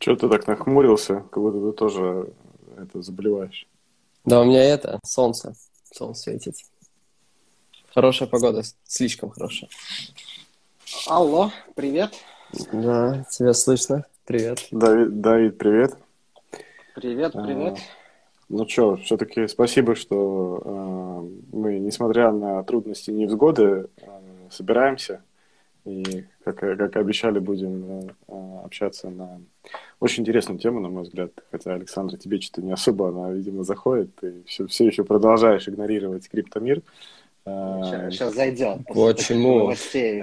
[0.00, 2.32] Че ты так нахмурился, как будто ты тоже
[2.78, 3.68] это заболеваешь?
[4.24, 5.52] Да, у меня это, солнце.
[5.92, 6.54] Солнце светит.
[7.92, 9.68] Хорошая погода, слишком хорошая.
[11.06, 12.14] Алло, привет.
[12.72, 14.06] Да, тебя слышно.
[14.24, 14.68] Привет.
[14.70, 15.98] Давид, Давид привет.
[16.94, 17.76] Привет, привет.
[17.76, 17.80] А,
[18.48, 24.20] ну что, все-таки спасибо, что э, мы, несмотря на трудности и невзгоды, э,
[24.50, 25.22] собираемся
[25.84, 29.40] и, как, как обещали, будем э, общаться на
[29.98, 31.32] очень интересную тему, на мой взгляд.
[31.50, 34.14] Хотя, Александр, тебе что-то не особо она, видимо, заходит.
[34.16, 36.82] Ты все, все еще продолжаешь игнорировать криптомир.
[37.44, 38.78] Сейчас, сейчас зайдет.
[38.86, 39.60] Почему?
[39.60, 40.22] Новостей.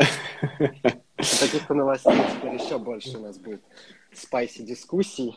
[1.17, 3.61] Таких новостей теперь еще больше у нас будет
[4.13, 5.35] спайси дискуссий.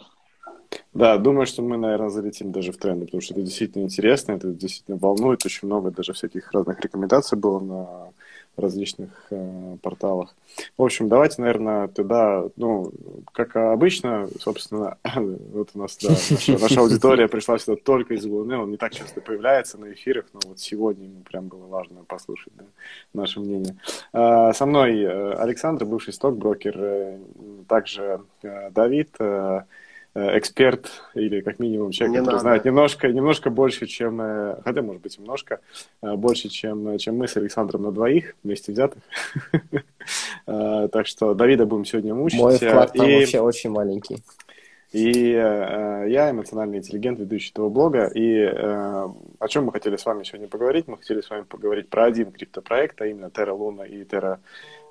[0.92, 4.52] Да, думаю, что мы, наверное, залетим даже в тренды, потому что это действительно интересно, это
[4.52, 5.44] действительно волнует.
[5.44, 8.12] Очень много даже всяких разных рекомендаций было на
[8.60, 10.34] различных э, порталах.
[10.76, 12.92] В общем, давайте, наверное, тогда, ну,
[13.32, 18.56] как обычно, собственно, вот у нас, да, наша, наша аудитория пришла сюда только из Луны,
[18.56, 22.52] он не так часто появляется на эфирах, но вот сегодня ему прям было важно послушать
[22.56, 22.64] да,
[23.14, 23.76] наше мнение.
[24.12, 27.18] Э, со мной э, Александр, бывший стокброкер, э,
[27.68, 29.62] также э, Давид, э,
[30.14, 32.42] эксперт или как минимум человек, не который надо.
[32.42, 35.60] знает немножко, немножко больше, чем, э, хотя может быть немножко
[36.02, 39.02] э, больше, чем, чем мы с Александром на двоих вместе взятых.
[40.46, 42.40] Так что Давида будем сегодня мучить.
[42.40, 44.16] Мой вклад там вообще очень маленький.
[44.92, 48.06] И э, я эмоциональный интеллигент, ведущий этого блога.
[48.06, 50.88] И э, о чем мы хотели с вами сегодня поговорить?
[50.88, 54.38] Мы хотели с вами поговорить про один криптопроект, а именно Terra Luna и Terra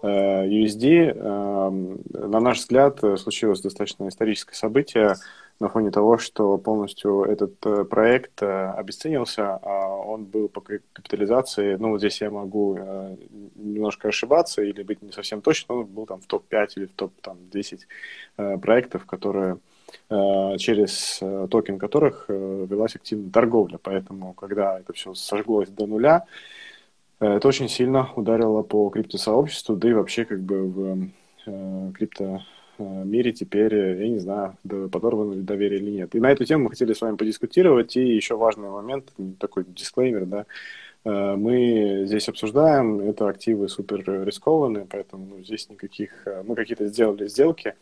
[0.02, 5.16] Э, USD, эм, на наш взгляд, случилось достаточно историческое событие
[5.60, 11.76] на фоне того, что полностью этот э, проект э, обесценился, а он был по капитализации,
[11.76, 12.80] ну, вот здесь я могу
[13.56, 18.60] немножко ошибаться или быть не совсем точно, он был там в топ-5 или в топ-10
[18.62, 19.58] проектов, которые
[20.10, 21.20] через
[21.50, 23.80] токен которых велась активная торговля.
[23.82, 26.26] Поэтому, когда это все сожглось до нуля,
[27.20, 31.10] Э, это очень сильно ударило по криптосообществу, да и вообще как бы в
[31.46, 32.42] э, крипто
[32.78, 36.16] мире теперь, я не знаю, подорвано ли доверие или нет.
[36.16, 37.98] И на эту тему мы хотели с вами подискутировать.
[37.98, 40.46] И еще важный момент, такой дисклеймер, да,
[41.04, 47.28] э, мы здесь обсуждаем, это активы супер рискованные, поэтому ну, здесь никаких, мы какие-то сделали
[47.28, 47.76] сделки,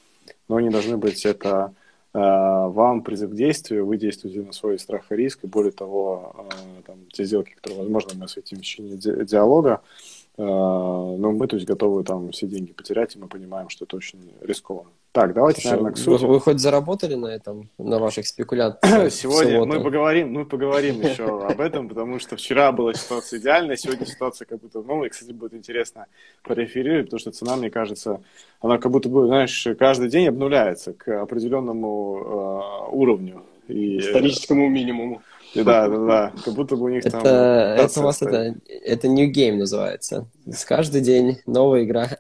[0.48, 1.87] но они должны быть это Э,
[2.20, 6.82] вам призыв к действию, вы действуете на свой страх и риск, и более того, э,
[6.86, 11.68] там, те сделки, которые, возможно, мы осветим в течение диалога, э, но мы, то есть,
[11.68, 14.92] готовы там все деньги потерять, и мы понимаем, что это очень рискованно.
[15.12, 16.22] Так, давайте, Слушай, наверное, к сути.
[16.26, 19.12] Вы, вы хоть заработали на этом, на ваших спекуляциях?
[19.12, 24.06] Сегодня мы поговорим, мы поговорим еще об этом, потому что вчера была ситуация идеальная, сегодня
[24.06, 26.06] ситуация как будто, ну, и, кстати, будет интересно
[26.44, 28.22] пореферировать, потому что цена, мне кажется,
[28.62, 33.42] она как будто бы, знаешь, каждый день обнуляется к определенному э, уровню.
[33.68, 35.24] И, Историческому минимуму.
[35.64, 36.34] Да, да, да.
[36.44, 37.26] Как будто бы у них это, там...
[37.26, 40.28] Это у вас это, это New Game называется.
[40.46, 42.08] С каждый день новая игра.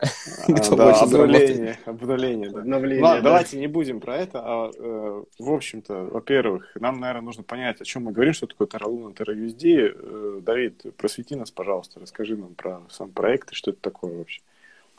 [0.47, 2.59] А, да, обновление, обновление, да.
[2.59, 3.29] Обновление, Ладно, да.
[3.29, 4.39] давайте не будем про это.
[4.41, 8.67] А, э, в общем-то, во-первых, нам, наверное, нужно понять, о чем мы говорим, что такое
[8.67, 9.93] Terra Luna, Terra USD.
[9.93, 14.41] Э, Давид, просвети нас, пожалуйста, расскажи нам про сам проект и что это такое вообще.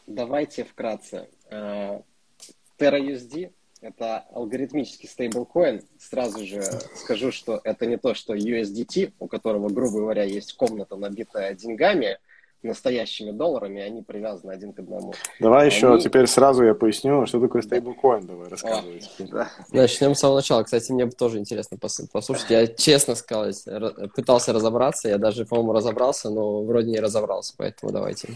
[0.06, 1.28] Давайте вкратце.
[1.50, 2.00] Э,
[2.78, 3.50] Terra USD
[3.80, 5.82] это алгоритмический стейблкоин.
[5.98, 6.62] Сразу же
[6.94, 12.18] скажу, что это не то, что USDT, у которого, грубо говоря, есть комната, набитая деньгами,
[12.62, 15.14] настоящими долларами, они привязаны один к одному.
[15.38, 15.74] Давай они...
[15.74, 19.00] еще теперь сразу я поясню, что такое стейблкоин, давай рассказывай.
[19.20, 19.50] Да.
[19.70, 20.64] Начнем с самого начала.
[20.64, 22.50] Кстати, мне тоже интересно послушать.
[22.50, 23.64] Я честно сказать,
[24.14, 28.28] пытался разобраться, я даже, по-моему, разобрался, но вроде не разобрался, поэтому давайте.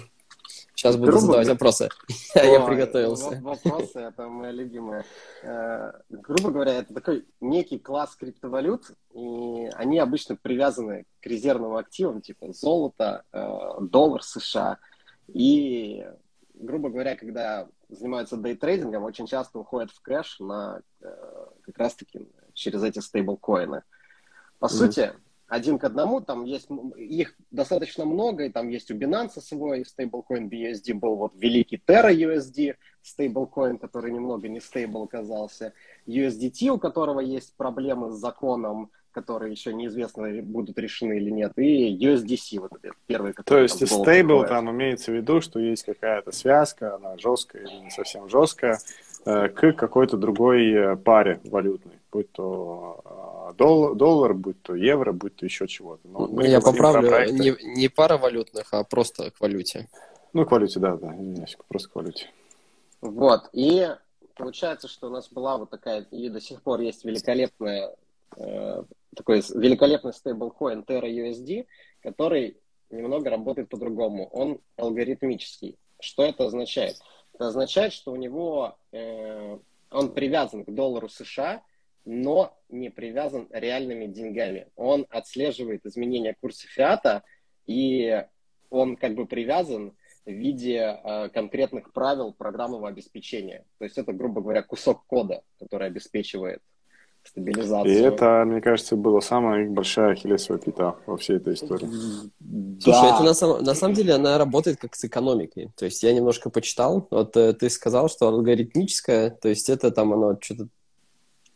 [0.83, 1.89] Сейчас буду грубо задавать вопросы.
[2.35, 3.41] О, Я приготовился.
[3.41, 5.05] Вопросы, это моя любимая.
[5.45, 12.21] Э, грубо говоря, это такой некий класс криптовалют, и они обычно привязаны к резервным активам,
[12.21, 14.79] типа золото, э, доллар США.
[15.29, 16.05] И,
[16.55, 22.83] грубо говоря, когда занимаются дейтрейдингом, очень часто уходят в кэш на э, как раз-таки через
[22.83, 23.85] эти стейблкоины.
[24.59, 24.69] По mm-hmm.
[24.69, 25.13] сути,
[25.53, 30.49] один к одному, там есть, их достаточно много, и там есть у Binance свой стейблкоин
[30.49, 35.75] BUSD, был вот великий Terra USD, стейблкоин, который немного не стейбл оказался,
[36.07, 41.99] USDT, у которого есть проблемы с законом, которые еще неизвестно, будут решены или нет, и
[41.99, 43.59] USDC, вот этот первый, который...
[43.59, 47.91] То есть стейбл там имеется в виду, что есть какая-то связка, она жесткая или не
[47.91, 48.79] совсем жесткая,
[49.27, 55.37] э, к какой-то другой э, паре валютной, будь то доллар, доллар, будь то евро, будь
[55.37, 56.07] то еще чего-то.
[56.07, 59.89] Но мы Я поправлю, не, не пара валютных, а просто к валюте.
[60.33, 62.31] Ну, к валюте, да, да, извиняюсь, просто к валюте.
[63.01, 63.89] Вот, и
[64.37, 67.95] получается, что у нас была вот такая, и до сих пор есть великолепная,
[68.37, 68.85] э,
[69.17, 71.67] такой великолепный стейблкоин Terra USD,
[72.03, 72.57] который
[72.91, 74.29] немного работает по-другому.
[74.29, 75.79] Он алгоритмический.
[75.99, 76.97] Что это означает?
[77.35, 79.59] Это означает, что у него э,
[79.91, 81.63] он привязан к доллару США,
[82.05, 84.69] но не привязан реальными деньгами.
[84.77, 87.23] Он отслеживает изменения курса фиата,
[87.67, 88.25] и
[88.71, 89.93] он как бы привязан
[90.25, 93.65] в виде э, конкретных правил программного обеспечения.
[93.79, 96.61] То есть это, грубо говоря, кусок кода, который обеспечивает
[97.25, 97.95] стабилизацию.
[97.95, 101.89] И это, мне кажется, была самая большая ахиллесова пята во всей этой истории.
[102.81, 105.71] Слушай, это на, самом, на самом деле она работает как с экономикой.
[105.77, 110.13] То есть я немножко почитал, вот э, ты сказал, что алгоритмическая, то есть это там
[110.13, 110.69] оно что-то...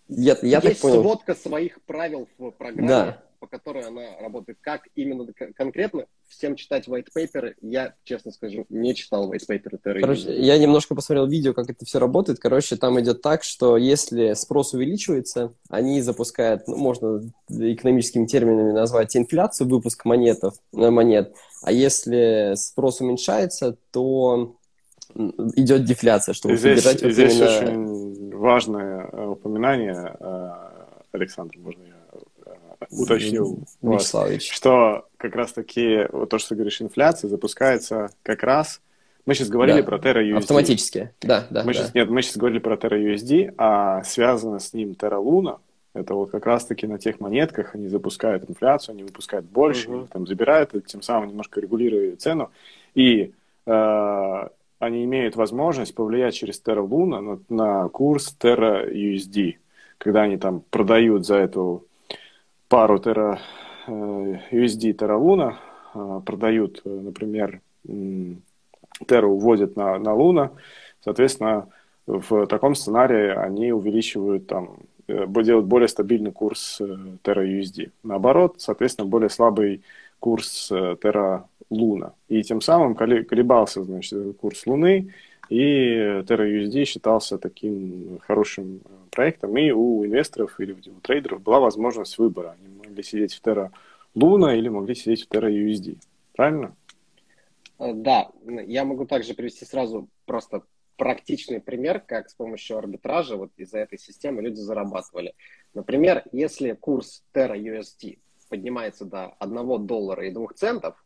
[0.08, 1.02] Я, я Есть так понял...
[1.02, 2.88] сводка своих правил в программе.
[2.88, 4.58] Да по которой она работает.
[4.60, 9.78] Как именно конкретно, всем читать white paper, я, честно скажу, не читал white paper.
[10.00, 12.38] Короче, я немножко посмотрел видео, как это все работает.
[12.38, 19.16] Короче, там идет так, что если спрос увеличивается, они запускают, ну, можно экономическими терминами назвать
[19.16, 21.34] инфляцию, выпуск монетов, э, монет.
[21.62, 24.56] А если спрос уменьшается, то
[25.56, 27.48] идет дефляция, чтобы здесь, поддержать вот здесь именно...
[27.48, 30.50] очень важное э, упоминание, э,
[31.12, 31.94] Александр, можно я
[32.90, 34.52] уточнил, Вячеславович.
[34.52, 38.80] что как раз-таки вот то, что ты говоришь, инфляция запускается как раз...
[39.24, 39.86] Мы сейчас говорили да.
[39.86, 40.36] про Terra USD.
[40.36, 41.64] Автоматически, да, да.
[41.64, 41.80] Мы да.
[41.80, 45.58] Сейчас, нет, мы сейчас говорили про Terra USD, а связано с ним Terra Luna,
[45.96, 50.08] это вот как раз-таки на тех монетках они запускают инфляцию, они выпускают больше, uh-huh.
[50.12, 52.50] там забирают, тем самым немножко регулируя цену.
[52.94, 53.32] И
[53.66, 59.56] э, они имеют возможность повлиять через Terra Luna на, на курс Terra USD,
[59.98, 61.86] когда они там продают за эту
[62.68, 63.40] пару тера,
[63.86, 65.56] э, USD Terra
[65.94, 70.50] э, продают, э, например, Terra уводят на, на Луна,
[71.02, 71.68] соответственно,
[72.06, 74.78] в таком сценарии они увеличивают там,
[75.08, 77.90] делают более стабильный курс Terra USD.
[78.02, 79.82] Наоборот, соответственно, более слабый
[80.26, 82.12] курс Terra Луна.
[82.26, 85.14] И тем самым колебался, значит, курс Луны,
[85.48, 92.18] и TerraUSD считался таким хорошим э, проектом, и у инвесторов или у трейдеров была возможность
[92.18, 92.56] выбора.
[92.58, 93.70] Они могли сидеть в Terra
[94.16, 95.96] Luna или могли сидеть в TerraUSD.
[96.34, 96.74] Правильно?
[97.78, 98.28] Э, да,
[98.66, 100.62] я могу также привести сразу просто
[100.96, 105.34] практичный пример, как с помощью арбитража вот из-за этой системы люди зарабатывали.
[105.72, 108.18] Например, если курс Terra USD
[108.48, 111.04] поднимается до 1 доллара и 2 центов,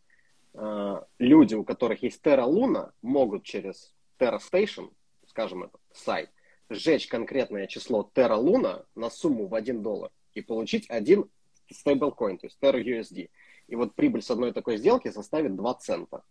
[0.55, 4.91] э, люди, у которых есть Terra Luna, могут через Terra Station,
[5.27, 6.31] скажем это, сайт,
[6.69, 11.29] сжечь конкретное число Terra Luna на сумму в 1 доллар и получить один
[11.71, 13.31] стейблкоин, то есть Terra USD.
[13.69, 16.23] И вот прибыль с одной такой сделки составит 2 цента.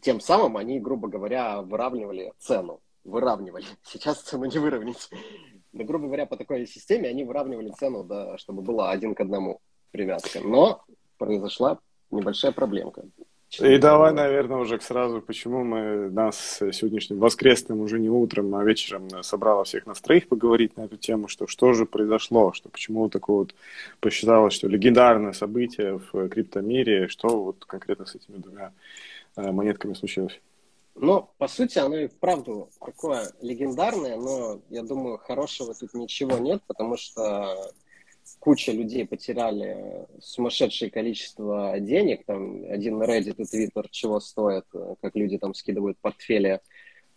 [0.00, 2.80] Тем самым они, грубо говоря, выравнивали цену.
[3.04, 3.64] Выравнивали.
[3.82, 5.10] Сейчас цену не выровнять.
[5.72, 9.60] Но, грубо говоря, по такой системе они выравнивали цену, да, чтобы была один к одному
[9.94, 10.40] привязка.
[10.40, 10.84] Но
[11.18, 11.78] произошла
[12.10, 13.04] небольшая проблемка.
[13.60, 19.08] И давай, наверное, уже сразу, почему мы нас сегодняшним воскресным, уже не утром, а вечером
[19.22, 23.36] собрала всех нас троих поговорить на эту тему, что что же произошло, что почему такое
[23.36, 23.54] вот
[24.00, 28.72] посчиталось, что легендарное событие в криптомире, что вот конкретно с этими двумя
[29.36, 30.40] э, монетками случилось.
[30.96, 36.60] Ну, по сути, оно и вправду такое легендарное, но я думаю, хорошего тут ничего нет,
[36.66, 37.72] потому что
[38.40, 42.24] куча людей потеряли сумасшедшее количество денег.
[42.26, 44.66] Там один Reddit и Twitter чего стоят,
[45.00, 46.60] как люди там скидывают портфели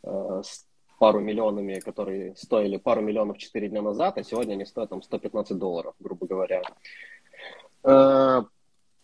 [0.03, 0.65] э, с
[0.99, 5.57] пару миллионами, которые стоили пару миллионов 4 дня назад, а сегодня они стоят там 115
[5.57, 6.61] долларов, грубо говоря.
[7.83, 8.41] Э,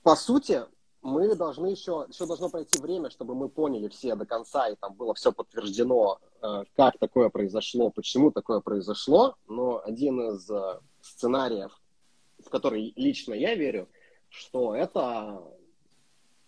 [0.01, 0.63] по сути,
[1.01, 4.93] мы должны еще, еще должно пройти время, чтобы мы поняли все до конца, и там
[4.93, 9.35] было все подтверждено, э, как такое произошло, почему такое произошло.
[9.47, 11.79] Но один из э, сценариев,
[12.53, 13.89] который лично я верю,
[14.29, 15.43] что это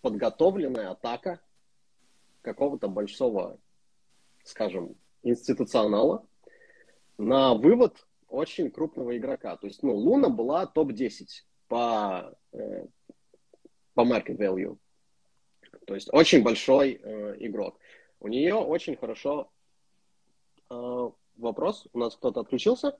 [0.02, 1.40] подготовленная атака
[2.42, 3.58] какого-то большого,
[4.44, 4.94] скажем,
[5.24, 6.24] институционала
[7.18, 9.56] на вывод очень крупного игрока.
[9.56, 11.26] То есть, ну, Луна была топ-10
[11.66, 12.86] по, э,
[13.94, 14.78] по market value.
[15.88, 17.80] То есть, очень большой э, игрок.
[18.20, 19.50] У нее очень хорошо...
[20.70, 22.96] Э, вопрос, у нас кто-то отключился?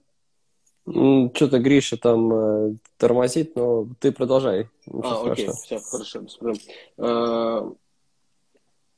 [0.89, 4.69] Что-то Гриша там э, тормозит, но ты продолжай.
[5.03, 6.63] а, окей, все, хорошо, без проблем.
[6.99, 7.73] А...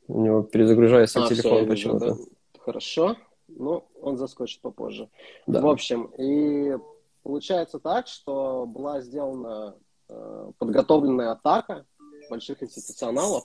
[0.08, 2.14] У него перезагружается а, телефон почему-то.
[2.14, 2.16] Да?
[2.60, 3.16] Хорошо,
[3.48, 5.08] ну, он заскочит попозже.
[5.46, 5.62] Да.
[5.62, 6.76] В общем, и
[7.22, 9.74] получается так, что была сделана
[10.08, 11.86] э, подготовленная атака
[12.28, 13.44] больших институционалов.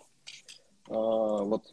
[0.90, 1.64] Э, вот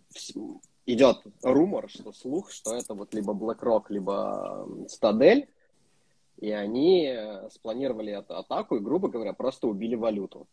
[0.86, 5.48] идет румор, что слух, что это вот либо BlackRock, либо Стадель,
[6.40, 10.48] и они э, спланировали эту атаку и, грубо говоря, просто убили валюту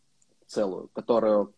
[0.45, 1.53] целую, которую...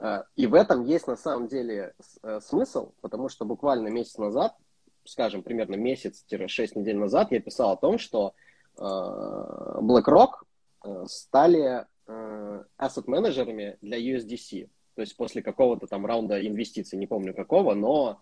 [0.00, 4.56] Э, и в этом есть на самом деле э, смысл, потому что буквально месяц назад,
[5.04, 8.34] скажем, примерно месяц-6 недель назад я писал о том, что
[8.76, 10.34] BlackRock
[11.06, 14.68] стали asset-менеджерами для USDC.
[14.94, 18.20] То есть после какого-то там раунда инвестиций, не помню какого, но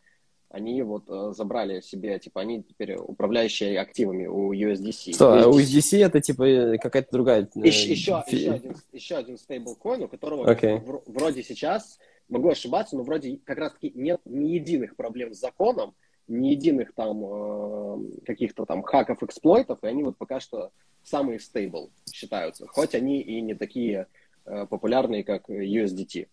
[0.49, 5.15] они вот э, забрали себе, типа, они теперь управляющие активами у USDC.
[5.15, 7.49] Что, USDC, USDC это, типа, э, какая-то другая...
[7.55, 8.37] Еще, еще, фи...
[8.37, 10.81] еще, один, еще один стейблкоин, у которого okay.
[11.07, 11.99] вроде сейчас,
[12.29, 15.95] могу ошибаться, но вроде как раз-таки нет ни единых проблем с законом,
[16.29, 20.71] ни единых там э, каких-то там хаков, эксплойтов, и они вот пока что
[21.03, 24.07] самые стейбл считаются, хоть они и не такие
[24.45, 26.29] э, популярные, как USDT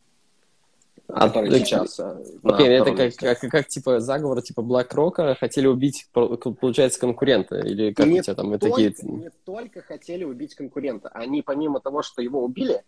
[1.08, 2.00] а, который так, сейчас.
[2.00, 7.00] Э, окей, okay, это как, как, как, как типа заговор типа BlackRock хотели убить, получается,
[7.00, 7.58] конкурента?
[7.60, 8.94] Или как не у тебя там только, такие...
[9.02, 11.10] Не только хотели убить конкурента.
[11.10, 12.84] Они, помимо того, что его убили,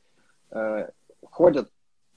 [0.51, 0.89] э,
[1.29, 1.69] ходят,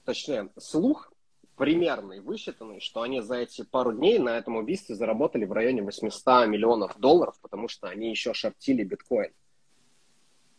[0.05, 1.11] точнее, слух
[1.57, 6.47] примерный, высчитанный, что они за эти пару дней на этом убийстве заработали в районе 800
[6.47, 9.31] миллионов долларов, потому что они еще шортили биткоин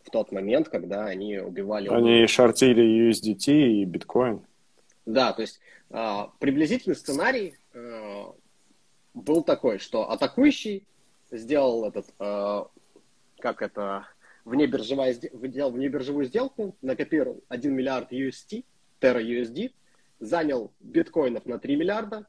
[0.03, 1.89] в тот момент, когда они убивали...
[1.89, 4.43] Они шортили USDT и биткоин.
[5.13, 8.25] Да, то есть э, приблизительный сценарий э,
[9.13, 10.87] был такой, что атакующий
[11.33, 12.65] сделал этот, э,
[13.41, 14.07] как это,
[14.45, 18.65] внебиржевая, сделал внебиржевую сделку, накопировал 1 миллиард UST,
[19.01, 19.73] Terra USD,
[20.21, 22.27] занял биткоинов на 3 миллиарда.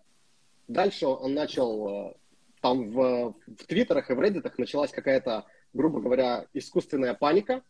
[0.68, 2.18] Дальше он начал,
[2.62, 7.62] там в, в твиттерах и в реддитах началась какая-то, грубо говоря, искусственная паника,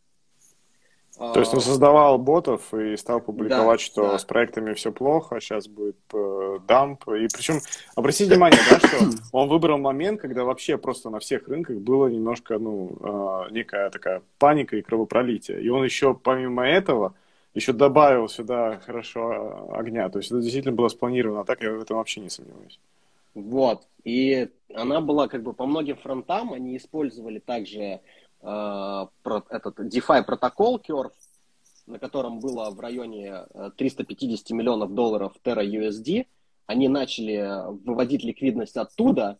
[1.17, 4.17] то есть он а, создавал ботов и стал публиковать, да, что да.
[4.17, 7.07] с проектами все плохо, сейчас будет э, дамп.
[7.09, 7.59] И причем,
[7.95, 8.97] обратите внимание, да, что
[9.31, 14.21] он выбрал момент, когда вообще просто на всех рынках было немножко, ну, э, некая такая
[14.39, 15.61] паника и кровопролитие.
[15.61, 17.13] И он еще, помимо этого,
[17.53, 20.09] еще добавил сюда хорошо огня.
[20.09, 22.79] То есть это действительно было спланировано, а так я в этом вообще не сомневаюсь.
[23.33, 23.87] Вот.
[24.03, 28.01] И она была как бы по многим фронтам, они использовали также
[28.41, 31.11] этот DeFi протокол Curve,
[31.85, 33.45] на котором было в районе
[33.77, 36.25] 350 э, миллионов долларов Terra USD,
[36.65, 39.37] они начали выводить ликвидность оттуда.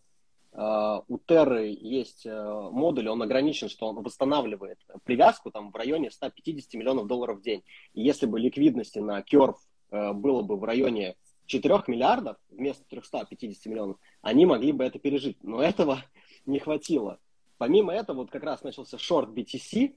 [0.52, 6.74] Э, у Terra есть модуль, он ограничен, что он восстанавливает привязку там в районе 150
[6.74, 7.62] миллионов долларов в день.
[7.94, 9.56] И если бы ликвидности на Curve
[9.90, 11.16] было бы в районе
[11.46, 15.36] 4 миллиардов вместо 350 миллионов, они могли бы это пережить.
[15.42, 16.02] Но этого
[16.46, 17.18] не хватило.
[17.62, 19.94] Помимо этого, вот как раз начался шорт BTC,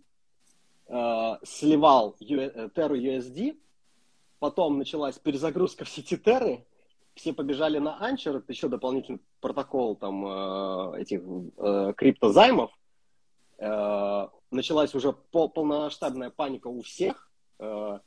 [0.87, 3.57] э, сливал Terra USD,
[4.37, 6.63] потом началась перезагрузка в сети Terra,
[7.15, 11.23] все побежали на Anchor, это еще дополнительный протокол там э, этих
[11.57, 12.69] э, криптозаймов,
[13.57, 17.99] э, началась уже пол, полномасштабная паника у всех, э,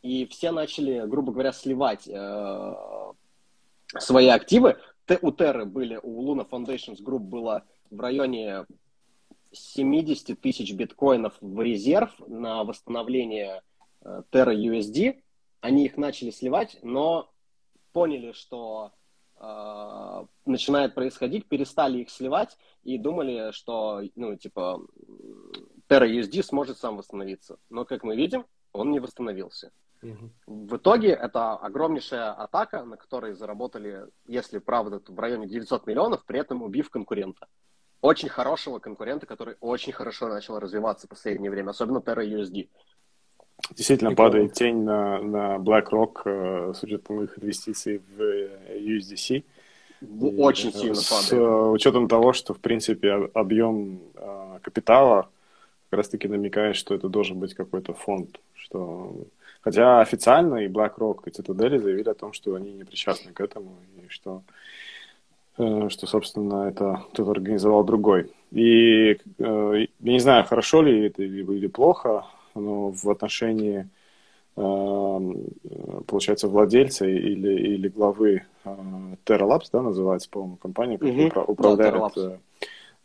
[0.00, 2.74] и все начали, грубо говоря, сливать э,
[3.98, 4.78] свои активы.
[5.20, 8.66] У Terra были, у Luna Foundations Group было в районе
[9.52, 13.62] 70 тысяч биткоинов в резерв на восстановление
[14.02, 15.22] э, Terra USD.
[15.60, 17.30] Они их начали сливать, но
[17.92, 18.92] поняли, что
[19.36, 24.80] э, начинает происходить, перестали их сливать и думали, что, ну, типа,
[25.88, 27.58] Terra USD сможет сам восстановиться.
[27.70, 29.72] Но, как мы видим, он не восстановился.
[30.00, 30.30] Угу.
[30.46, 36.24] В итоге это огромнейшая атака, на которой заработали, если правда, то в районе 900 миллионов,
[36.24, 37.48] при этом убив конкурента
[38.00, 42.68] очень хорошего конкурента, который очень хорошо начал развиваться в последнее время, особенно Terra USD.
[43.74, 44.30] Действительно, Прикольно.
[44.30, 49.44] падает тень на, на BlackRock э, с учетом их инвестиций в э, USDC.
[50.38, 51.28] Очень и, сильно с падает.
[51.28, 55.28] С учетом того, что, в принципе, объем э, капитала
[55.90, 58.38] как раз-таки намекает, что это должен быть какой-то фонд.
[58.54, 59.16] Что...
[59.60, 63.76] Хотя официально и BlackRock, и Citadel заявили о том, что они не причастны к этому,
[63.96, 64.52] и что Э,
[65.58, 68.30] что, собственно, это кто-то организовал другой.
[68.52, 72.24] И э, я не знаю, хорошо ли это или плохо,
[72.54, 73.88] но в отношении,
[74.56, 75.20] э,
[76.06, 81.44] получается, владельца или, или главы Terra Labs, да, называется, по-моему, компания, которая mm-hmm.
[81.46, 82.38] управляет да,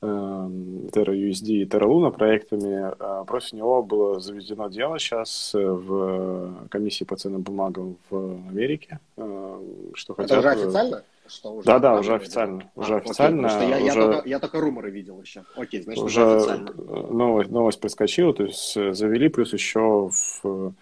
[0.02, 2.94] Terra USD и Terra Luna проектами.
[3.26, 9.00] Против него было заведено дело сейчас в комиссии по ценным бумагам в Америке.
[9.16, 10.40] Что это хотят...
[10.40, 11.04] уже официально?
[11.28, 11.66] Что уже...
[11.66, 12.72] Да, да, уже официально.
[12.76, 13.48] А, уже официально.
[13.48, 13.86] Окей, я, уже...
[13.86, 15.44] я, только, я только руморы видел еще.
[15.56, 16.74] Окей, значит, уже, уже официально.
[17.12, 20.74] Новость, новость проскочила, то есть э, завели, плюс еще в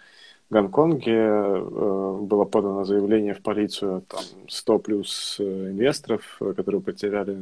[0.50, 7.38] Гонконге э, было подано заявление в полицию, там 100 плюс э, инвесторов, которые потеряли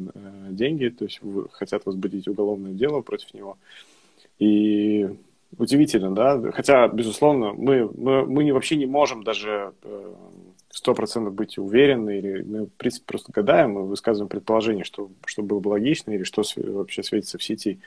[0.51, 1.21] деньги, то есть
[1.53, 3.57] хотят возбудить уголовное дело против него.
[4.39, 5.09] И
[5.59, 9.73] удивительно, да, хотя, безусловно, мы, мы, мы вообще не можем даже
[10.71, 15.43] сто процентов быть уверены, или мы, в принципе, просто гадаем, мы высказываем предположение, что, что
[15.43, 17.81] было бы логично, или что вообще светится в сети.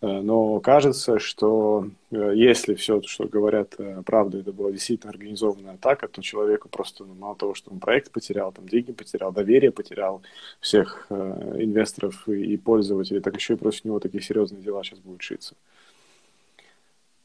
[0.00, 5.74] Э, но кажется, что э, если все, что говорят, э, правда, это была действительно организованная
[5.74, 9.70] атака, то человеку просто, ну, мало того, что он проект потерял, там деньги потерял, доверие
[9.70, 10.22] потерял
[10.60, 15.22] всех инвесторов и, и пользователей, так еще и против него такие серьезные дела сейчас будут
[15.22, 15.54] шиться.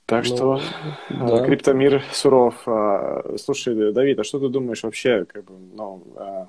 [0.10, 0.60] Так ну, что
[1.10, 1.46] да.
[1.46, 2.56] криптомир суров.
[2.66, 6.48] А, слушай, Давид, а что ты думаешь вообще, как бы, ну, а,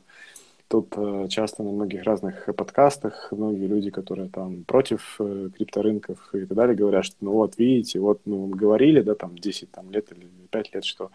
[0.70, 6.46] Тут э, часто на многих разных подкастах многие люди, которые там против э, крипторынков и
[6.46, 9.90] так далее, говорят, что ну вот видите, вот ну, мы говорили, да, там 10 там,
[9.90, 11.10] лет или 5 лет, что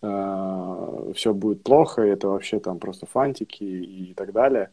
[0.00, 4.70] э, все будет плохо, это вообще там просто фантики и так далее.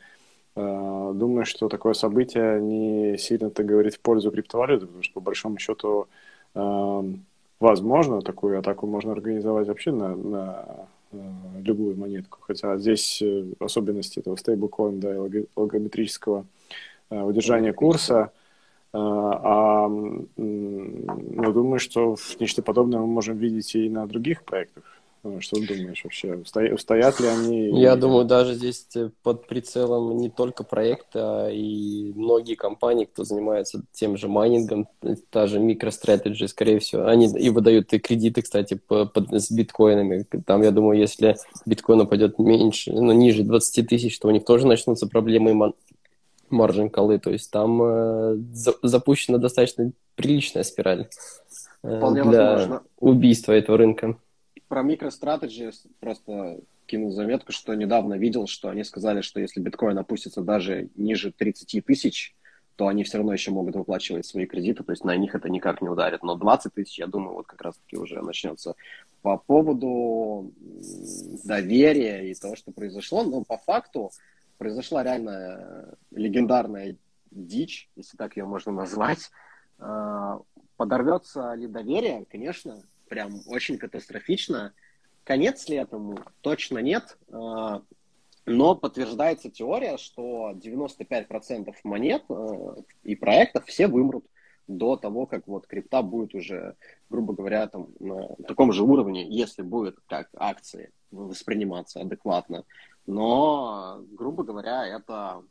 [0.56, 5.58] Э, думаю, что такое событие не сильно-то говорит в пользу криптовалюты, потому что по большому
[5.58, 11.18] счету э, возможно, такую атаку можно организовать вообще на, на Э,
[11.62, 12.40] любую монетку.
[12.42, 16.46] Хотя здесь э, особенности этого стейблкоин, да, и логометрического
[17.10, 18.32] э, удержания курса.
[18.94, 24.84] А ну, думаю, что нечто подобное мы можем видеть и на других проектах.
[25.24, 26.34] Ну, что ты думаешь вообще?
[26.74, 27.80] Устоят ли они?
[27.80, 33.24] Я думаю, даже здесь э, под прицелом не только проекта, а и многие компании, кто
[33.24, 34.88] занимается тем же майнингом,
[35.30, 40.26] та же MicroStrategy, скорее всего, они и выдают и кредиты, кстати, по, под, с биткоинами.
[40.46, 41.36] Там, я думаю, если
[41.68, 45.74] биткоин упадет меньше, ну, ниже 20 тысяч, то у них тоже начнутся проблемы
[46.50, 51.08] маржин колы, то есть там э, за, запущена достаточно приличная спираль
[51.84, 52.84] э, для возможно.
[53.00, 54.18] убийства этого рынка.
[54.72, 60.42] Про MicroStrategy просто кинул заметку, что недавно видел, что они сказали, что если биткоин опустится
[60.42, 62.34] даже ниже 30 тысяч,
[62.78, 65.82] то они все равно еще могут выплачивать свои кредиты, то есть на них это никак
[65.82, 66.24] не ударит.
[66.24, 68.76] Но 20 тысяч, я думаю, вот как раз-таки уже начнется.
[69.22, 70.54] По поводу
[71.44, 74.12] доверия и того, что произошло, но по факту
[74.58, 76.96] произошла реально легендарная
[77.30, 79.32] дичь, если так ее можно назвать.
[79.80, 80.40] А,
[80.78, 82.24] подорвется ли доверие?
[82.32, 84.74] Конечно, прям очень катастрофично.
[85.26, 86.20] Конец ли этому?
[86.40, 87.18] Точно нет.
[87.30, 87.82] А,
[88.46, 94.26] но подтверждается теория, что 95% монет а, и проектов все вымрут
[94.68, 96.76] до того, как вот крипта будет уже,
[97.10, 102.64] грубо говоря, там, на таком же уровне, если будет как акции восприниматься адекватно.
[103.08, 105.44] Но, грубо говоря, это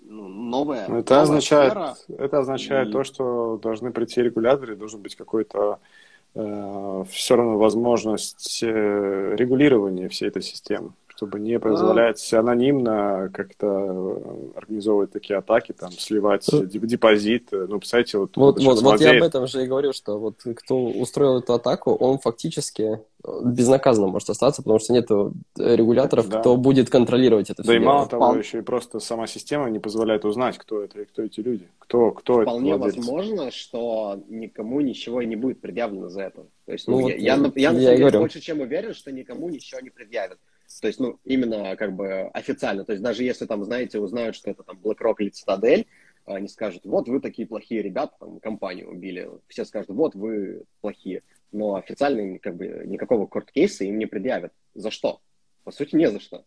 [0.00, 0.84] ну, новая.
[0.84, 1.96] Это новая означает, сфера.
[2.18, 2.92] это означает и...
[2.92, 10.28] то, что должны прийти регуляторы, должен быть какой-то Э, все равно возможность э, регулирования всей
[10.28, 10.92] этой системы,
[11.22, 17.48] чтобы не позволять анонимно как-то организовывать такие атаки, там, сливать ну, депозит.
[17.52, 18.36] Ну, представляете, вот...
[18.36, 21.94] Вот, вот, вот я об этом же и говорю, что вот кто устроил эту атаку,
[21.94, 22.98] он фактически
[23.44, 25.08] безнаказанно может остаться, потому что нет
[25.56, 26.40] регуляторов, да.
[26.40, 27.62] кто будет контролировать это.
[27.62, 28.38] Да и мало того, Впол...
[28.38, 32.10] еще и просто сама система не позволяет узнать, кто это и кто эти люди, кто,
[32.10, 36.46] кто Вполне это возможно, что никому ничего не будет предъявлено за это.
[36.66, 38.92] То есть, ну, ну я, вот, я, я, я, на самом деле больше чем уверен,
[38.92, 40.38] что никому ничего не предъявят.
[40.80, 42.84] То есть, ну, именно как бы официально.
[42.84, 45.86] То есть, даже если там, знаете, узнают, что это там BlackRock или Citadel,
[46.24, 49.28] они скажут, вот вы такие плохие ребята, там, компанию убили.
[49.48, 54.52] Все скажут, вот вы плохие но официально как бы никакого корт-кейса им не предъявят.
[54.74, 55.20] За что?
[55.64, 56.44] По сути, не за что.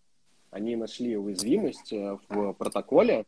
[0.50, 3.26] Они нашли уязвимость э, в протоколе,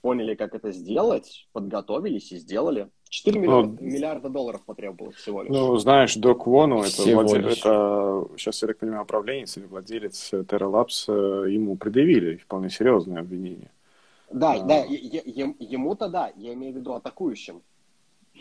[0.00, 2.90] поняли, как это сделать, подготовились и сделали.
[3.08, 5.52] 4 миллиарда, ну, миллиарда долларов потребовалось всего лишь.
[5.52, 10.70] Ну, знаешь, Док Вону, это, владелец, это сейчас, я так понимаю, управленец или владелец Terra
[10.70, 13.70] Labs, э, ему предъявили вполне серьезное обвинение.
[14.30, 14.60] Да, а...
[14.60, 17.62] да, ему-то да, я имею в виду атакующим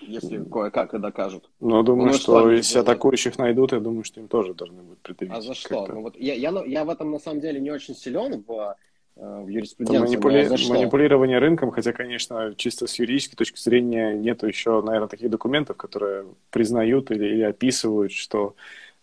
[0.01, 1.49] если кое-как и докажут.
[1.59, 2.89] Ну, думаю, ну, что, что если сделают?
[2.89, 5.35] атакующих найдут, я думаю, что им тоже должны будут предъявить.
[5.35, 5.87] А за что?
[5.87, 8.75] Ну, вот я, я, я в этом на самом деле не очень силен в, э,
[9.15, 10.17] в юриспруденции.
[10.17, 10.69] Манипули...
[10.69, 16.25] Манипулирование рынком, хотя, конечно, чисто с юридической точки зрения нет еще, наверное, таких документов, которые
[16.51, 18.55] признают или, или описывают, что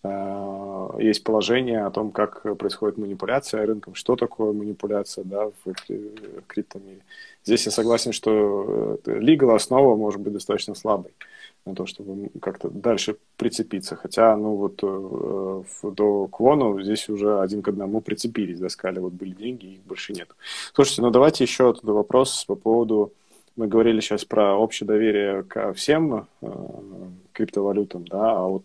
[0.03, 6.43] э, есть положение о том, как происходит манипуляция рынком, что такое манипуляция да, в, в
[6.47, 7.01] криптомире.
[7.45, 11.13] Здесь я согласен, что legal э, основа может быть достаточно слабой
[11.65, 13.97] на то, чтобы как-то дальше прицепиться.
[13.97, 19.13] Хотя, ну вот э, до Квону здесь уже один к одному прицепились, да, сказали, вот
[19.13, 20.29] были деньги, их больше нет.
[20.75, 23.13] Слушайте, ну давайте еще оттуда вопрос по поводу,
[23.57, 26.47] мы говорили сейчас про общее доверие ко всем э,
[27.33, 28.65] криптовалютам, да, а вот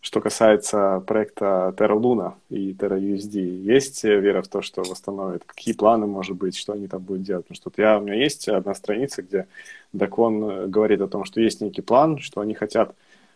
[0.00, 5.44] что касается проекта Terra Luna и Terra USD, есть вера в то, что восстановит?
[5.44, 7.44] Какие планы, может быть, что они там будут делать?
[7.44, 9.46] Потому что вот я, у меня есть одна страница, где
[9.92, 12.94] Дакон говорит о том, что есть некий план, что они хотят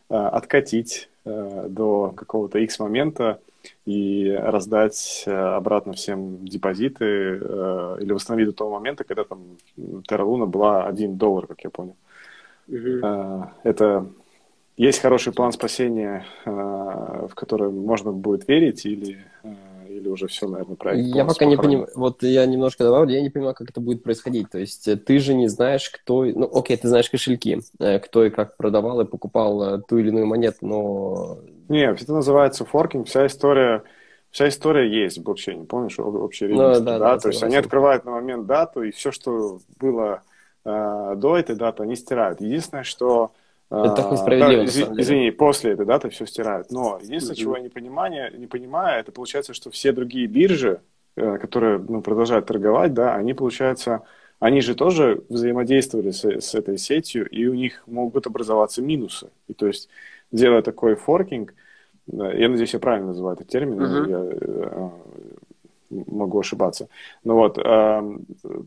[0.08, 3.40] э, откатить э, до какого-то X момента
[3.84, 9.40] и раздать э, обратно всем депозиты э, или восстановить до того момента, когда там
[9.76, 11.96] Terra Luna была 1 доллар, как я понял.
[12.68, 13.48] Mm-hmm.
[13.64, 14.06] Это
[14.76, 19.54] есть хороший план спасения, э, в который можно будет верить, или, э,
[19.88, 21.06] или уже все, наверное, проект?
[21.14, 24.50] Я пока не понимаю, вот я немножко добавлю, я не понимаю, как это будет происходить.
[24.50, 26.24] То есть э, ты же не знаешь, кто...
[26.24, 30.66] Ну, окей, ты знаешь кошельки, кто и как продавал и покупал ту или иную монету,
[30.66, 31.38] но...
[31.68, 33.84] Нет, это называется форкинг, вся история...
[34.30, 37.18] Вся история есть в блокчейне, помнишь, общий ну, ну, да, да, да?
[37.20, 40.22] То есть они открывают на момент дату, и все, что было
[40.64, 42.40] э, до этой даты, они стирают.
[42.40, 43.30] Единственное, что
[43.70, 44.62] это так несправедливо.
[44.62, 44.90] Да, изв...
[44.98, 46.70] Извини, после этой даты все стирают.
[46.70, 47.40] Но единственное, mm-hmm.
[47.40, 50.80] чего я не понимаю, не понимаю, это получается, что все другие биржи,
[51.16, 54.02] э, которые ну, продолжают торговать, да, они, получается,
[54.38, 59.30] они же тоже взаимодействовали с, с этой сетью, и у них могут образоваться минусы.
[59.48, 59.88] И то есть,
[60.30, 61.54] делая такой форкинг,
[62.06, 64.10] я надеюсь, я правильно называю этот термин, uh-huh.
[64.10, 64.90] я э,
[66.06, 66.88] могу ошибаться.
[67.24, 68.18] Но вот, э,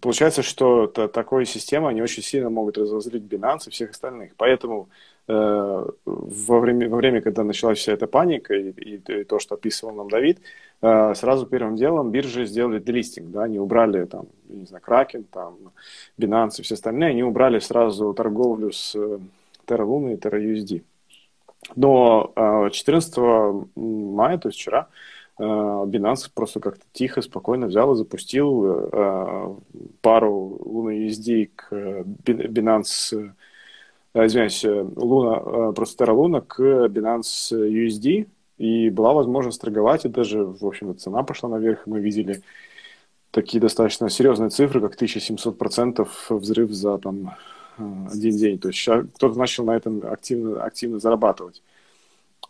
[0.02, 4.34] получается, что такой системой они очень сильно могут разозлить Binance и всех остальных.
[4.38, 4.90] Поэтому
[5.28, 9.56] э, во, время, во время, когда началась вся эта паника и, и, и то, что
[9.56, 10.40] описывал нам Давид,
[10.82, 15.58] э, сразу первым делом биржи сделали делистинг, да, они убрали там, не знаю, Kraken, там,
[16.18, 20.84] Binance и все остальные, они убрали сразу торговлю с Terra Luna и Terra USD.
[21.76, 23.18] Но 14
[23.76, 24.92] мая, то есть вчера, Э,
[25.40, 29.56] Binance просто как-то тихо, спокойно взял и запустил э,
[30.02, 31.72] пару Luna USD к
[32.24, 33.34] Binance,
[34.14, 40.44] э, извиняюсь, Luna, просто Terra Luna к Binance USD, и была возможность торговать, и даже,
[40.44, 42.42] в общем цена пошла наверх, мы видели
[43.32, 47.36] такие достаточно серьезные цифры, как 1700% взрыв за там
[47.78, 48.58] один день.
[48.58, 51.62] То есть кто-то начал на этом активно, активно зарабатывать.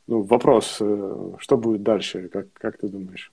[0.07, 3.31] Ну, вопрос, э, что будет дальше, как, как ты думаешь?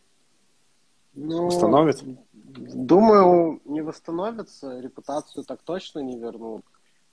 [1.15, 2.03] Ну, Восстановит?
[2.33, 6.65] Думаю, не восстановится, репутацию так точно не вернут.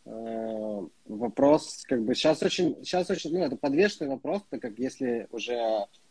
[0.05, 5.27] Э, вопрос, как бы, сейчас очень, сейчас очень, ну, это подвешенный вопрос, так как если
[5.31, 5.53] уже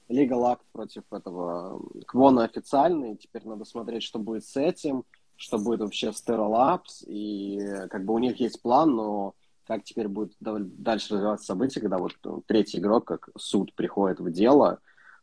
[0.08, 5.80] Legal Act против этого Квона официальный, теперь надо смотреть, что будет с этим, что будет
[5.80, 7.58] вообще с Terra Labs, и
[7.88, 9.34] как бы у них есть план, но
[9.70, 14.28] как теперь будет дальше развиваться события, когда вот ну, третий игрок, как суд, приходит в
[14.33, 14.80] дело,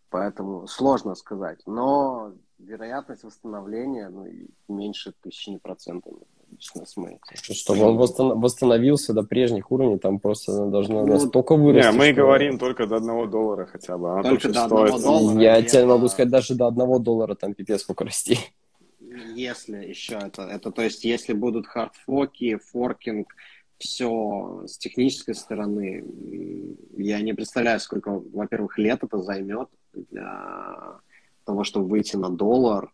[0.10, 1.60] поэтому сложно сказать.
[1.66, 4.26] Но вероятность восстановления ну,
[4.70, 6.14] меньше тысячи процентов.
[6.58, 11.92] Чтобы он восстановился до прежних уровней, там просто должно ну, настолько вырасти.
[11.92, 12.22] Не, мы что...
[12.22, 14.14] говорим только до одного доллара хотя бы.
[14.14, 15.42] Она только до одного доллара.
[15.42, 18.40] Я тебе могу сказать, даже до одного доллара там пипец сколько расти.
[19.36, 23.28] Если еще это, это то есть, если будут хардфоки, форкинг,
[23.78, 26.04] все с технической стороны.
[26.96, 31.00] Я не представляю, сколько, во-первых, лет это займет для
[31.46, 32.94] того, чтобы выйти на доллар.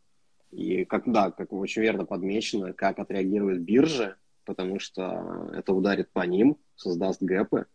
[0.51, 4.15] И как, да, как очень верно подмечено, как отреагируют биржи,
[4.45, 7.65] потому что это ударит по ним, создаст гэпы.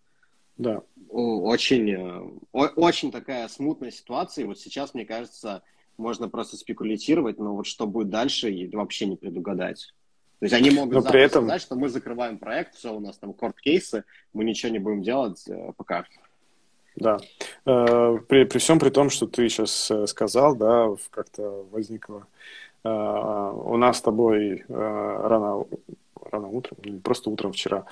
[0.56, 0.82] Да.
[1.08, 4.44] Очень, очень такая смутная ситуация.
[4.44, 5.62] И вот сейчас, мне кажется,
[5.96, 9.94] можно просто спекулятировать, но вот что будет дальше, вообще не предугадать.
[10.38, 11.44] То есть они могут Но при этом...
[11.44, 15.42] сказать, что мы закрываем проект, все, у нас там корт-кейсы, мы ничего не будем делать
[15.48, 16.04] э, пока.
[16.94, 17.18] Да.
[17.66, 22.26] Э, при, при всем при том, что ты сейчас э, сказал, да, как-то возникло
[22.84, 25.66] у нас с тобой рано,
[26.30, 27.84] рано утром, просто утром вчера,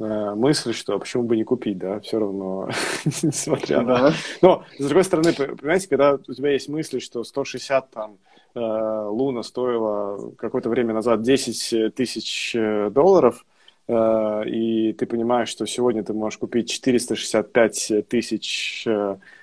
[0.00, 2.70] мысль, что почему бы не купить, да, все равно,
[3.22, 4.12] несмотря на...
[4.40, 8.18] Но, с другой стороны, понимаете, когда у тебя есть мысли, что 160 там
[8.54, 13.44] Э, Луна стоила какое-то время назад 10 тысяч э, долларов,
[13.86, 18.86] э, и ты понимаешь, что сегодня ты можешь купить 465 тысяч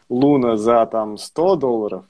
[0.09, 2.05] Луна за там 100 долларов,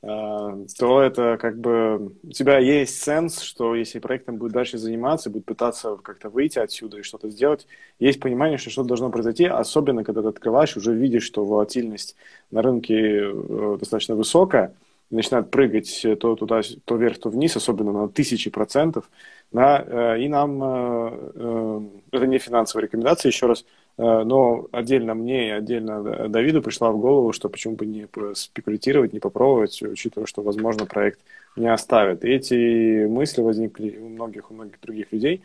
[0.00, 5.44] то это как бы у тебя есть сенс, что если проектом будет дальше заниматься, будет
[5.44, 7.66] пытаться как-то выйти отсюда и что-то сделать,
[7.98, 12.14] есть понимание, что что-то должно произойти, особенно когда ты открываешь, уже видишь, что волатильность
[12.52, 13.32] на рынке
[13.78, 14.74] достаточно высокая,
[15.10, 19.10] начинают прыгать то туда, то вверх, то вниз, особенно на тысячи процентов.
[19.50, 21.80] Да, э, и нам, э, э,
[22.12, 23.64] это не финансовая рекомендация, еще раз,
[23.96, 29.18] но отдельно мне и отдельно Давиду пришла в голову, что почему бы не спекулятировать, не
[29.18, 31.18] попробовать, учитывая, что, возможно, проект
[31.56, 32.24] не оставит.
[32.24, 35.42] И эти мысли возникли у многих, у многих других людей,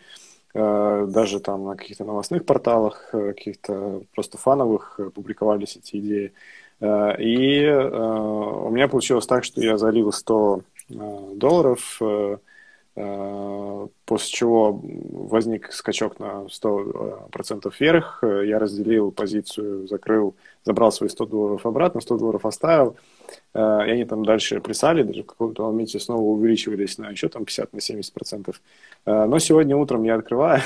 [0.53, 6.33] даже там на каких-то новостных порталах, каких-то просто фановых публиковались эти идеи.
[6.79, 11.99] И у меня получилось так, что я залил 100 долларов,
[12.95, 18.23] после чего возник скачок на 100% вверх.
[18.23, 22.97] Я разделил позицию, закрыл, забрал свои 100 долларов обратно, 100 долларов оставил.
[23.55, 27.73] И они там дальше плясали, даже в каком-то моменте снова увеличивались на еще там 50
[27.73, 28.55] на 70%.
[29.05, 30.61] Но сегодня утром я открываю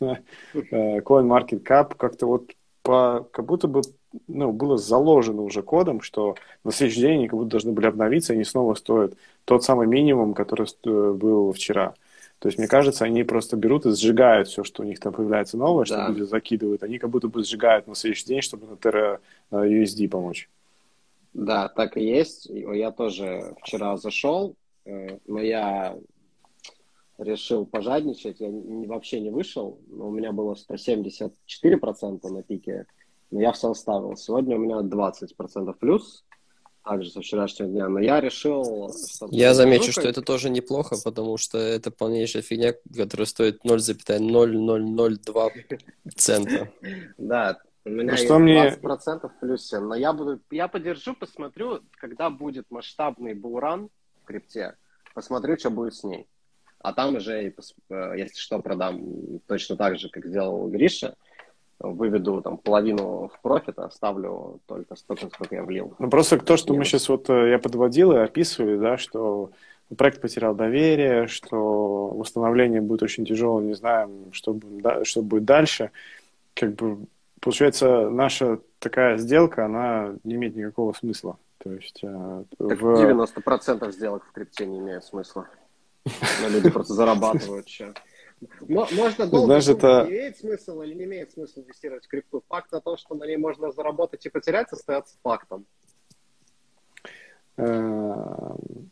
[0.54, 3.82] CoinMarketCap как-то вот по, как будто бы
[4.26, 8.32] ну, было заложено уже кодом, что на следующий день они как будто должны были обновиться,
[8.32, 11.94] и они снова стоят тот самый минимум, который был вчера.
[12.38, 15.56] То есть, мне кажется, они просто берут и сжигают все, что у них там появляется
[15.56, 16.08] новое, что да.
[16.08, 16.84] люди закидывают.
[16.84, 19.18] Они как будто бы сжигают на следующий день, чтобы на Terra
[19.50, 20.48] USD помочь.
[21.34, 22.46] Да, так и есть.
[22.46, 25.96] Я тоже вчера зашел, э, но я
[27.18, 28.40] решил пожадничать.
[28.40, 29.78] Я вообще не вышел.
[29.90, 32.86] У меня было 174% на пике,
[33.30, 34.16] но я все оставил.
[34.16, 36.24] Сегодня у меня 20% плюс,
[36.84, 37.88] также со вчерашнего дня.
[37.88, 38.92] Но я решил...
[38.92, 45.50] Что я замечу, что это тоже неплохо, потому что это полнейшая фигня, которая стоит 0,0002
[46.16, 46.72] цента.
[47.18, 49.28] Да, у меня ну, что есть 20% мне...
[49.28, 53.88] в плюсе, но я буду, я подержу, посмотрю, когда будет масштабный булран
[54.22, 54.76] в крипте,
[55.14, 56.26] посмотрю, что будет с ней.
[56.80, 57.52] А там уже, э,
[58.16, 61.16] если что, продам точно так же, как сделал Гриша,
[61.80, 65.94] выведу там половину в профит, оставлю только столько, сколько я влил.
[65.98, 69.50] Ну просто то, что мы сейчас вот э, я подводил и описывали, да, что
[69.96, 75.90] проект потерял доверие, что восстановление будет очень тяжелым, не знаем, что, будет, что будет дальше.
[76.54, 77.06] Как бы
[77.40, 81.38] получается, наша такая сделка, она не имеет никакого смысла.
[81.58, 82.86] То есть, э, так в...
[82.86, 85.48] 90% сделок в крипте не имеют смысла.
[86.42, 87.94] Но люди просто зарабатывают сейчас.
[88.68, 90.06] Можно долго Знаешь, это...
[90.08, 92.42] имеет смысл или не имеет смысла инвестировать в крипту.
[92.48, 95.66] Факт на то, что на ней можно заработать и потерять, остается фактом.
[97.56, 98.90] Эм,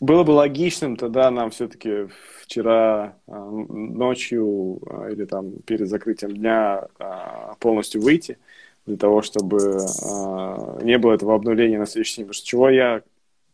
[0.00, 2.08] было бы логичным тогда нам все-таки
[2.42, 8.38] вчера э, ночью э, или там перед закрытием дня э, полностью выйти
[8.86, 9.80] для того, чтобы
[10.82, 12.26] не было этого обнуления на следующий день.
[12.26, 13.02] Потому что чего я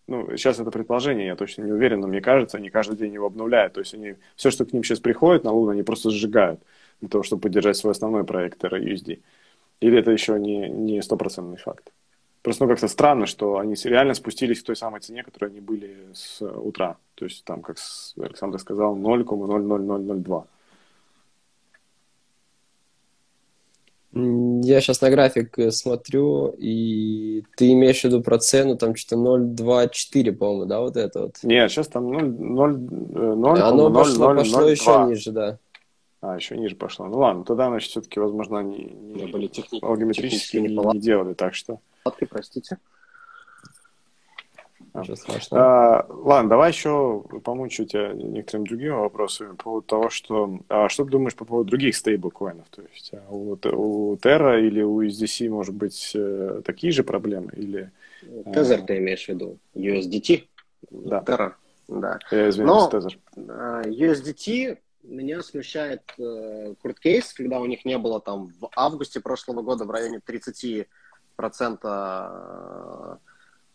[0.07, 3.27] ну, сейчас это предположение, я точно не уверен, но мне кажется, они каждый день его
[3.27, 3.75] обновляют.
[3.75, 6.61] То есть они все, что к ним сейчас приходит на Луну, они просто сжигают
[7.01, 9.21] для того, чтобы поддержать свой основной проект Terra USD.
[9.81, 11.93] Или это еще не, не стопроцентный факт?
[12.43, 15.97] Просто ну, как-то странно, что они реально спустились к той самой цене, которой они были
[16.13, 16.97] с утра.
[17.15, 17.77] То есть там, как
[18.19, 20.45] Александр сказал, 0,00002.
[24.15, 29.17] Я сейчас на график э, смотрю, и ты имеешь в виду про цену, там что-то
[29.17, 31.39] 0,24, по-моему, да, вот это вот?
[31.43, 35.07] Нет, сейчас там 0, 0, 0 Оно 0, пошло, 0, пошло 0, еще 2.
[35.07, 35.59] ниже, да.
[36.21, 37.07] А, еще ниже пошло.
[37.07, 39.79] Ну ладно, тогда, значит, все-таки, возможно, они не, были техни...
[39.83, 41.81] алгометрически не, не делали, так что...
[42.29, 42.79] Простите.
[44.95, 45.65] Ничего страшного.
[45.65, 50.61] А, ладно, давай еще помучу тебя некоторыми другими вопросами по поводу того, что...
[50.69, 52.69] А что ты думаешь по поводу других стейблкоинов?
[52.69, 57.53] То есть а у, у Terra или у USDC, может быть, э, такие же проблемы?
[57.57, 57.91] Или...
[58.23, 58.87] Tether а...
[58.87, 59.59] ты имеешь в виду?
[59.75, 60.45] USDT?
[60.91, 61.23] Да.
[61.27, 61.53] Terra,
[61.89, 62.19] да.
[62.31, 63.17] Я извиняюсь, Tether.
[63.37, 69.85] USDT меня смущает э, кейс, когда у них не было там в августе прошлого года
[69.85, 70.87] в районе 30
[71.35, 73.19] процента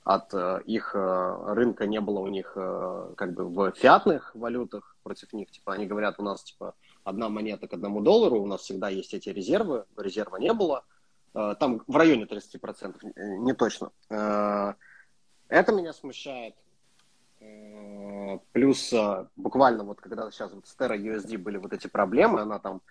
[0.07, 4.95] от э, их э, рынка не было у них э, как бы в фиатных валютах
[5.03, 5.51] против них.
[5.51, 9.13] Типа они говорят, у нас типа одна монета к одному доллару, у нас всегда есть
[9.13, 10.85] эти резервы, резерва не было.
[11.33, 13.91] Там в районе 30%, не точно.
[14.09, 14.77] Это
[15.71, 16.55] меня смущает.
[18.53, 18.93] Плюс
[19.35, 22.81] буквально вот когда сейчас вот с Terra USD были вот эти проблемы, она там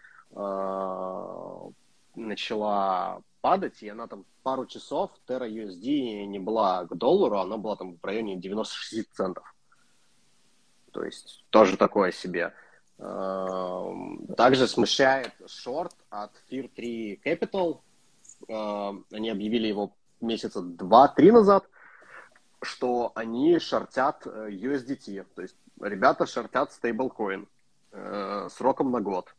[2.14, 7.76] начала падать, и она там пару часов Terra USD не была к доллару, она была
[7.76, 9.54] там в районе 96 центов.
[10.92, 12.54] То есть тоже такое себе.
[12.98, 17.80] Эм, также смущает шорт от Fear 3 Capital.
[18.48, 21.68] Эм, они объявили его месяца 2-3 назад,
[22.62, 25.26] что они шортят э, USDT.
[25.34, 27.46] То есть ребята шортят стейблкоин
[27.92, 29.34] э, сроком на год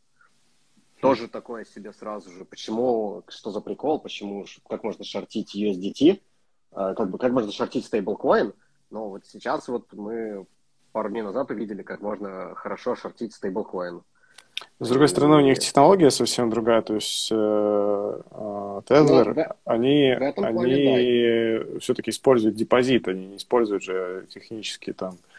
[1.02, 2.46] тоже такое себе сразу же.
[2.46, 6.22] Почему, что за прикол, почему, как можно шортить USDT,
[6.72, 8.54] а, как бы, как можно шортить стейблкоин,
[8.90, 10.46] но вот сейчас вот мы
[10.92, 14.02] пару дней назад увидели, как можно хорошо шортить стейблкоин.
[14.80, 20.10] С другой стороны, у них технология совсем другая, то есть э, э, Tether, ну, они,
[20.12, 21.80] они да.
[21.80, 25.37] все-таки используют депозит, они не используют же технические там э,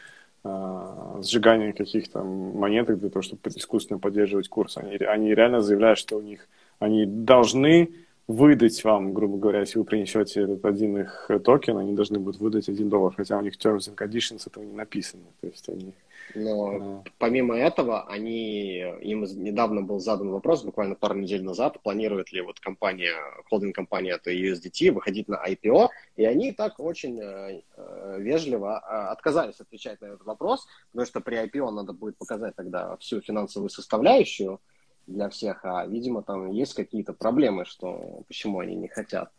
[1.22, 4.76] сжигание каких-то монеток для того, чтобы искусственно поддерживать курс.
[4.76, 7.90] Они, они реально заявляют, что у них они должны
[8.26, 12.68] выдать вам, грубо говоря, если вы принесете этот один их токен, они должны будут выдать
[12.68, 15.24] один доллар, хотя у них terms and conditions этого не написано.
[15.40, 15.92] То есть они...
[16.34, 17.04] Но а...
[17.18, 22.60] помимо этого, они, им недавно был задан вопрос, буквально пару недель назад, планирует ли вот
[22.60, 23.14] компания,
[23.48, 29.60] холдинг-компания это USDT выходить на IPO, и они так очень э, э, вежливо э, отказались
[29.60, 34.60] отвечать на этот вопрос, потому что при IPO надо будет показать тогда всю финансовую составляющую,
[35.08, 39.30] для всех, а, видимо, там есть какие-то проблемы, что почему они не хотят.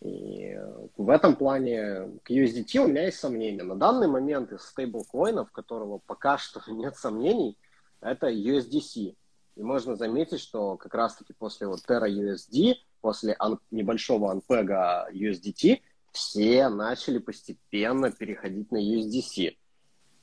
[0.00, 0.58] И
[0.96, 3.62] в этом плане к USDT у меня есть сомнения.
[3.62, 7.56] На данный момент из стейблкоинов, которого пока что нет сомнений,
[8.00, 9.16] это USDC.
[9.56, 13.36] И можно заметить, что как раз-таки после вот Terra USD, после
[13.70, 15.80] небольшого анпега USDT,
[16.12, 19.56] все начали постепенно переходить на USDC.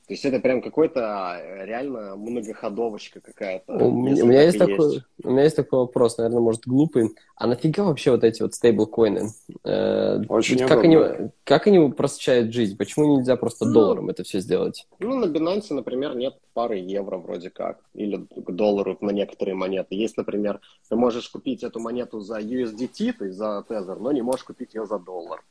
[0.08, 3.70] То есть это прям какой-то э, реально многоходовочка какая-то.
[3.74, 5.04] У, у меня есть такой, есть.
[5.22, 7.10] у меня есть такой вопрос, наверное, может глупый.
[7.36, 9.28] А нафига вообще вот эти вот стейблкоины?
[9.64, 10.98] Э, Очень как они,
[11.44, 12.78] как они просчитают жизнь?
[12.78, 14.86] Почему нельзя просто ну, долларом это все сделать?
[14.98, 17.78] Ну, на Binance, например, нет пары евро вроде как.
[17.92, 19.94] Или к доллару на некоторые монеты.
[19.94, 24.22] Есть, например, ты можешь купить эту монету за USDT, то есть за Tether, но не
[24.22, 25.42] можешь купить ее за доллар.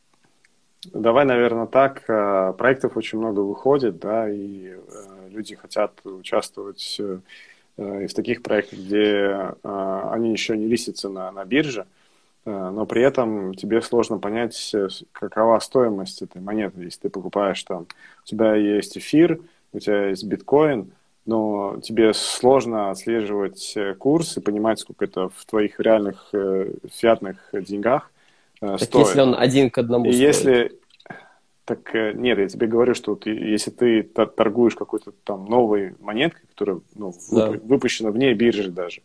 [0.86, 2.04] Давай, наверное, так.
[2.08, 7.20] Э, проектов очень много выходит, да, и э, люди хотят участвовать э,
[7.78, 11.86] и в таких проектах, где они еще не листятся на, на бирже,
[12.44, 14.76] но при этом тебе сложно понять,
[15.12, 16.82] какова стоимость этой монеты.
[16.82, 17.86] Если ты покупаешь там,
[18.24, 19.40] у тебя есть эфир,
[19.74, 20.92] у тебя есть биткоин,
[21.28, 26.34] но тебе сложно отслеживать курс и понимать, сколько это в твоих реальных
[26.90, 28.10] фиатных деньгах
[28.60, 29.08] так стоит.
[29.08, 30.28] если он один к одному и стоит.
[30.28, 30.72] если
[31.68, 36.48] так э, нет, я тебе говорю, что вот, если ты торгуешь какой-то там новой монеткой,
[36.48, 37.52] которая ну, да.
[37.62, 39.02] выпущена вне биржи даже,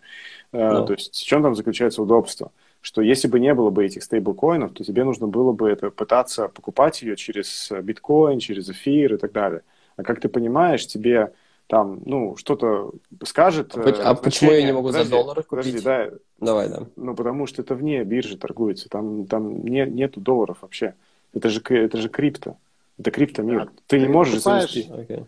[0.52, 0.84] э, да.
[0.84, 2.52] то есть в чем там заключается удобство?
[2.80, 6.48] Что если бы не было бы этих стейблкоинов, то тебе нужно было бы это пытаться
[6.48, 9.62] покупать ее через биткоин, через эфир и так далее.
[9.96, 11.32] А как ты понимаешь, тебе
[11.72, 12.92] там, ну, что-то
[13.24, 13.74] скажет.
[13.74, 15.82] А, а почему я не могу подожди, за доллары купить?
[15.82, 16.10] Подожди, да.
[16.38, 16.86] Давай, да.
[16.96, 20.94] Ну, потому что это вне биржи торгуется, там, там не, нету долларов вообще.
[21.32, 22.58] Это же, это же крипто.
[22.98, 23.62] Это криптомир.
[23.62, 24.86] А, ты не можешь завести.
[24.86, 25.24] Okay.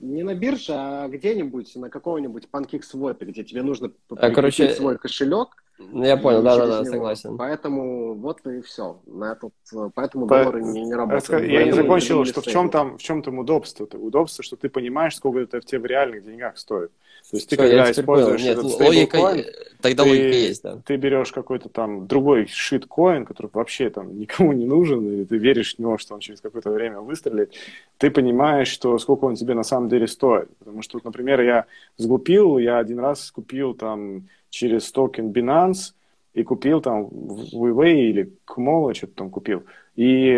[0.00, 5.61] Не на бирже, а где-нибудь на какого-нибудь PancakeSwap, где тебе нужно а, короче, свой кошелек,
[5.92, 7.36] я понял, да, да, да, согласен.
[7.36, 9.00] Поэтому вот и все.
[9.06, 9.52] На этот,
[9.94, 10.38] поэтому По...
[10.38, 11.50] доллары не, не работают.
[11.50, 13.84] Я не закончил, что в чем там, в чем там удобство?
[13.84, 13.98] -то?
[13.98, 16.90] Удобство, что ты понимаешь, сколько это в тебе в реальных деньгах стоит.
[17.30, 19.44] То есть ты Все, когда используешь Нет, этот логика, coin,
[19.80, 20.78] тогда ты, логика есть, да.
[20.84, 25.76] Ты берешь какой-то там другой шит-коин, который вообще там никому не нужен, и ты веришь
[25.76, 27.54] в него, что он через какое-то время выстрелит,
[27.98, 30.48] ты понимаешь, что сколько он тебе на самом деле стоит.
[30.58, 31.66] Потому что, например, я
[31.96, 35.94] сглупил, я один раз купил там через токен Binance
[36.34, 39.64] и купил там Huawei или Kumola, что-то там купил.
[39.96, 40.28] И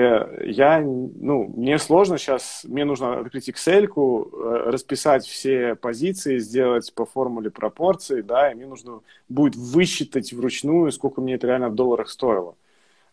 [0.46, 7.05] я, ну, мне сложно сейчас, мне нужно открыть Excel, э, расписать все позиции, сделать по
[7.05, 12.09] формуле пропорций, да, и мне нужно будет высчитать вручную, сколько мне это реально в долларах
[12.09, 12.57] стоило.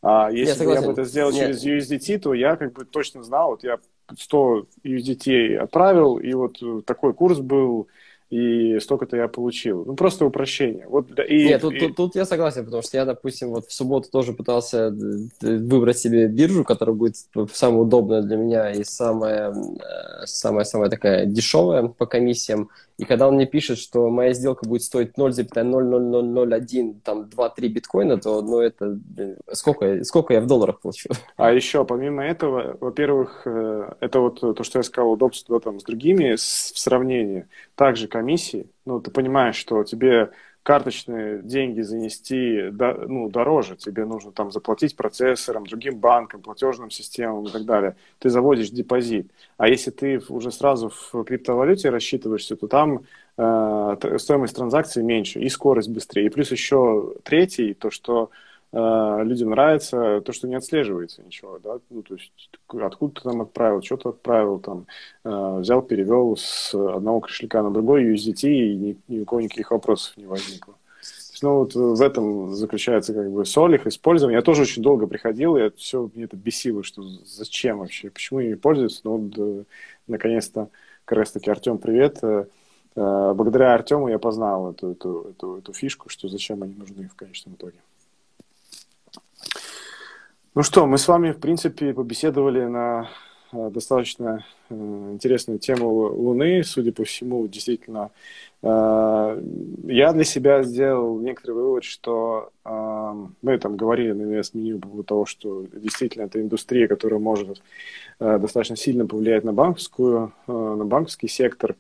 [0.01, 1.59] А если я бы я бы это сделал Нет.
[1.59, 3.77] через USDT, то я как бы точно знал, вот я
[4.17, 7.87] 100 USDT отправил, и вот такой курс был,
[8.31, 9.83] и столько-то я получил.
[9.85, 10.85] Ну, просто упрощение.
[10.87, 11.79] Вот, и, Нет, тут, и...
[11.79, 15.97] тут, тут я согласен, потому что я, допустим, вот в субботу тоже пытался э, выбрать
[15.97, 17.17] себе биржу, которая будет
[17.51, 22.69] самая удобная для меня и самая, э, самая, самая такая дешевая по комиссиям.
[22.97, 28.41] И когда он мне пишет, что моя сделка будет стоить 0,00001, там 2-3 биткоина, то
[28.41, 28.97] ну, это
[29.51, 31.09] сколько, сколько я в долларах получу?
[31.35, 35.83] А еще, помимо этого, во-первых, э, это вот то, что я сказал, удобство там, с
[35.83, 37.47] другими в сравнении.
[37.81, 38.69] Также комиссии.
[38.85, 40.29] Ну, ты понимаешь, что тебе
[40.61, 47.49] карточные деньги занести ну, дороже, тебе нужно там заплатить процессорам, другим банкам, платежным системам и
[47.49, 47.95] так далее.
[48.19, 49.32] Ты заводишь депозит.
[49.57, 53.01] А если ты уже сразу в криптовалюте рассчитываешься, то там
[53.38, 56.27] э, стоимость транзакции меньше и скорость быстрее.
[56.27, 58.29] И плюс еще третий, то что
[58.74, 62.32] людям нравится то, что не отслеживается ничего, да, ну, то есть
[62.80, 64.88] откуда ты там отправил, что-то отправил, там,
[65.26, 69.72] э, взял, перевел с одного кошелька на другой USDT, и ни, ни у кого никаких
[69.72, 70.76] вопросов не возникло.
[71.41, 74.38] Ну, вот в этом заключается как бы соль их использование.
[74.38, 78.41] Я тоже очень долго приходил, и это все мне это бесило, что зачем вообще, почему
[78.41, 79.01] ими пользуются.
[79.05, 79.63] Но вот, э,
[80.07, 80.69] наконец-то,
[81.03, 82.19] как раз таки, Артем, привет.
[82.22, 82.45] Э,
[82.95, 87.15] э, благодаря Артему я познал эту, эту, эту, эту фишку, что зачем они нужны в
[87.15, 87.80] конечном итоге.
[90.54, 93.10] Ну что, мы с вами, в принципе, побеседовали на
[93.54, 98.12] достаточно интересную тему Луны, судя по всему, действительно.
[98.62, 105.26] Я для себя сделал некоторый вывод, что мы там говорили на инвест-меню по поводу того,
[105.26, 107.62] что действительно это индустрия, которая может
[108.20, 111.78] достаточно сильно повлиять на банковскую, на банковский сектор.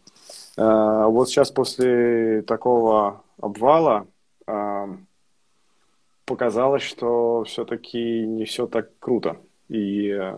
[0.55, 4.07] Вот сейчас после такого обвала
[6.31, 9.35] показалось, что все-таки не все так круто.
[9.67, 10.37] И э,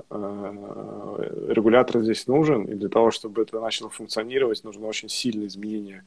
[1.50, 6.04] регулятор здесь нужен, и для того, чтобы это начало функционировать, нужно очень сильное изменение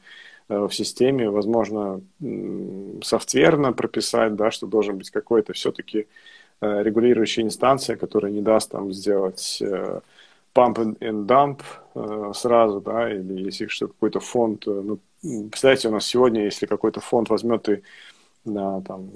[0.49, 2.01] э, в системе, возможно,
[3.01, 6.07] софтверно прописать, да, что должен быть какой-то все-таки
[6.61, 10.01] э, регулирующая инстанция, которая не даст там сделать э,
[10.53, 16.43] pump and dump сразу, да, или если что какой-то фонд, ну, представляете, у нас сегодня,
[16.43, 17.83] если какой-то фонд возьмет и
[18.45, 19.11] на там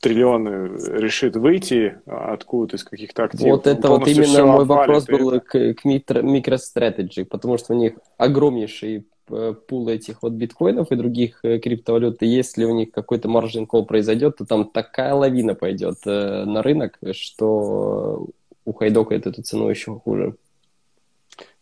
[0.00, 3.56] триллионы решит выйти откуда-то из каких-то активов.
[3.56, 9.06] Вот это вот именно мой вопрос был к, к MicroStrategy, потому что у них огромнейший
[9.30, 13.66] э, пул этих вот биткоинов и других э, криптовалют, и если у них какой-то маржин
[13.66, 18.28] кол произойдет, то там такая лавина пойдет э, на рынок, что
[18.64, 20.36] у Хайдока эту цену еще хуже.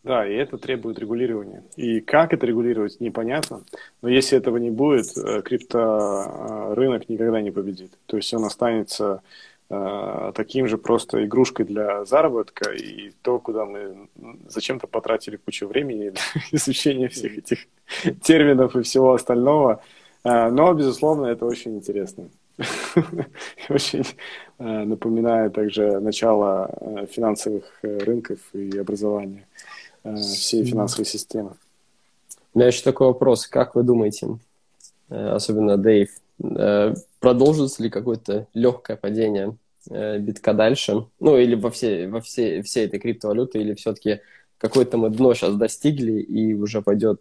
[0.06, 1.64] Да, и это требует регулирования.
[1.74, 3.64] И как это регулировать, непонятно.
[4.02, 7.90] Но если этого не будет, э, крипторынок никогда не победит.
[8.06, 9.22] То есть он останется
[9.68, 14.08] э, таким же просто игрушкой для заработка, и то, куда мы
[14.46, 17.66] зачем-то потратили кучу времени для изучения всех этих
[18.22, 19.82] терминов и всего остального.
[20.22, 22.28] Э, но, безусловно, это очень интересно.
[23.68, 24.04] Очень
[24.58, 29.44] напоминает также начало финансовых рынков и образования.
[30.06, 31.52] Э, всей финансовой системы.
[32.54, 33.46] У меня еще такой вопрос.
[33.46, 34.38] Как вы думаете,
[35.08, 36.10] э, особенно Дэйв,
[36.42, 39.56] э, продолжится ли какое-то легкое падение
[39.88, 41.06] битка дальше?
[41.20, 44.20] Ну, или во всей, во всей, всей этой криптовалюты, или все-таки
[44.58, 47.20] какое-то мы дно сейчас достигли, и уже пойдет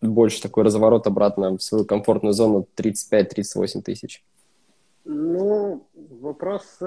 [0.00, 4.22] больше такой разворот обратно в свою комфортную зону 35-38 тысяч?
[5.04, 5.84] Ну,
[6.20, 6.78] вопрос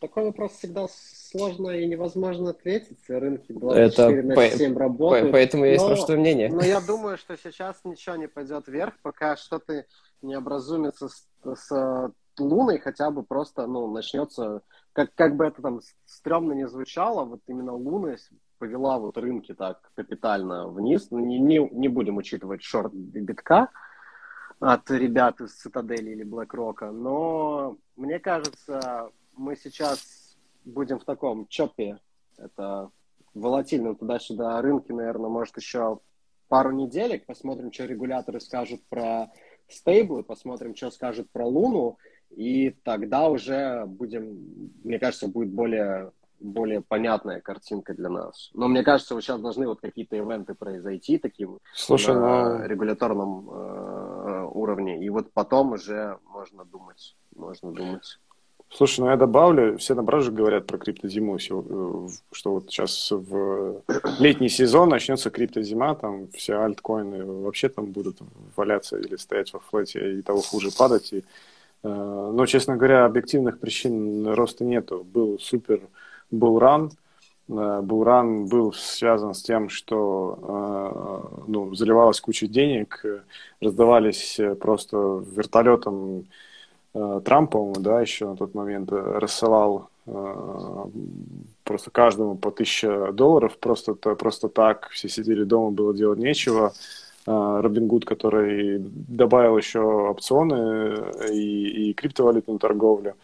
[0.00, 2.98] такой вопрос всегда сложно и невозможно ответить.
[3.08, 5.32] Рынки 24 Это на 7 по- работают.
[5.32, 6.48] Поэтому я и спрашиваю мнение.
[6.50, 9.84] Но я думаю, что сейчас ничего не пойдет вверх, пока что-то
[10.22, 15.80] не образумится с, с Луной, хотя бы просто ну, начнется, как, как бы это там
[16.04, 18.16] стрёмно не звучало, вот именно Луна
[18.58, 21.08] повела вот рынки так капитально вниз.
[21.10, 23.68] Ну, не, не, не будем учитывать шорт битка
[24.60, 31.98] от ребят из Цитадели или Блэкрока, но мне кажется, мы сейчас будем в таком чопе,
[32.36, 32.90] это
[33.34, 36.00] волатильном туда-сюда рынке, наверное, может еще
[36.48, 39.30] пару неделек, посмотрим, что регуляторы скажут про
[39.68, 41.98] стейблы, посмотрим, что скажут про Луну,
[42.30, 48.50] и тогда уже будем, мне кажется, будет более, более понятная картинка для нас.
[48.54, 52.66] Но мне кажется, вот сейчас должны вот какие-то ивенты произойти таким Слушай, на но...
[52.66, 58.18] регуляторном э, уровне, и вот потом уже можно думать, можно думать.
[58.70, 63.82] Слушай, ну я добавлю, все на браже говорят про криптозиму, э, что вот сейчас в
[64.18, 68.18] летний сезон начнется криптозима, там все альткоины вообще там будут
[68.56, 71.12] валяться или стоять во флете и того хуже падать.
[71.14, 71.22] И, э,
[71.82, 75.02] но, честно говоря, объективных причин роста нету.
[75.02, 75.80] Был супер
[76.30, 76.92] булран,
[77.48, 83.02] э, Булран был связан с тем, что ну, заливалась куча денег,
[83.60, 86.47] раздавались просто вертолетом Э,
[87.24, 90.84] Трамп, по-моему, да, еще на тот момент э, рассылал э,
[91.64, 96.72] просто каждому по 1000 долларов, просто, просто так, все сидели дома, было делать нечего.
[97.26, 103.16] Робин Гуд, который добавил еще опционы и, и криптовалютную торговлю.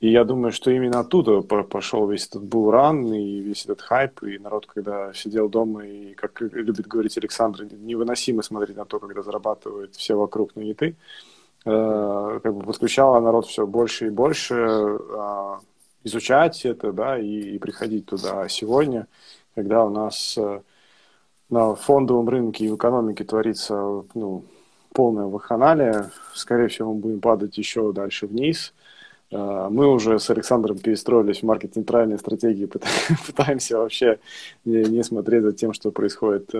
[0.00, 4.38] И я думаю, что именно оттуда пошел весь этот булран и весь этот хайп, и
[4.38, 9.94] народ, когда сидел дома, и, как любит говорить Александр, невыносимо смотреть на то, когда зарабатывают
[9.94, 10.88] все вокруг, но не ты.
[10.88, 10.94] Э,
[11.64, 15.56] как бы подключала народ все больше и больше э,
[16.04, 18.42] изучать это, да, и, и приходить туда.
[18.42, 19.06] А сегодня,
[19.54, 20.60] когда у нас э,
[21.50, 24.44] на фондовом рынке и в экономике творится ну,
[24.92, 28.74] полное ваханалия, скорее всего, мы будем падать еще дальше вниз.
[29.30, 32.66] Мы уже с Александром перестроились в маркет-нейтральные стратегии,
[33.26, 34.18] пытаемся вообще
[34.66, 36.50] не смотреть за тем, что происходит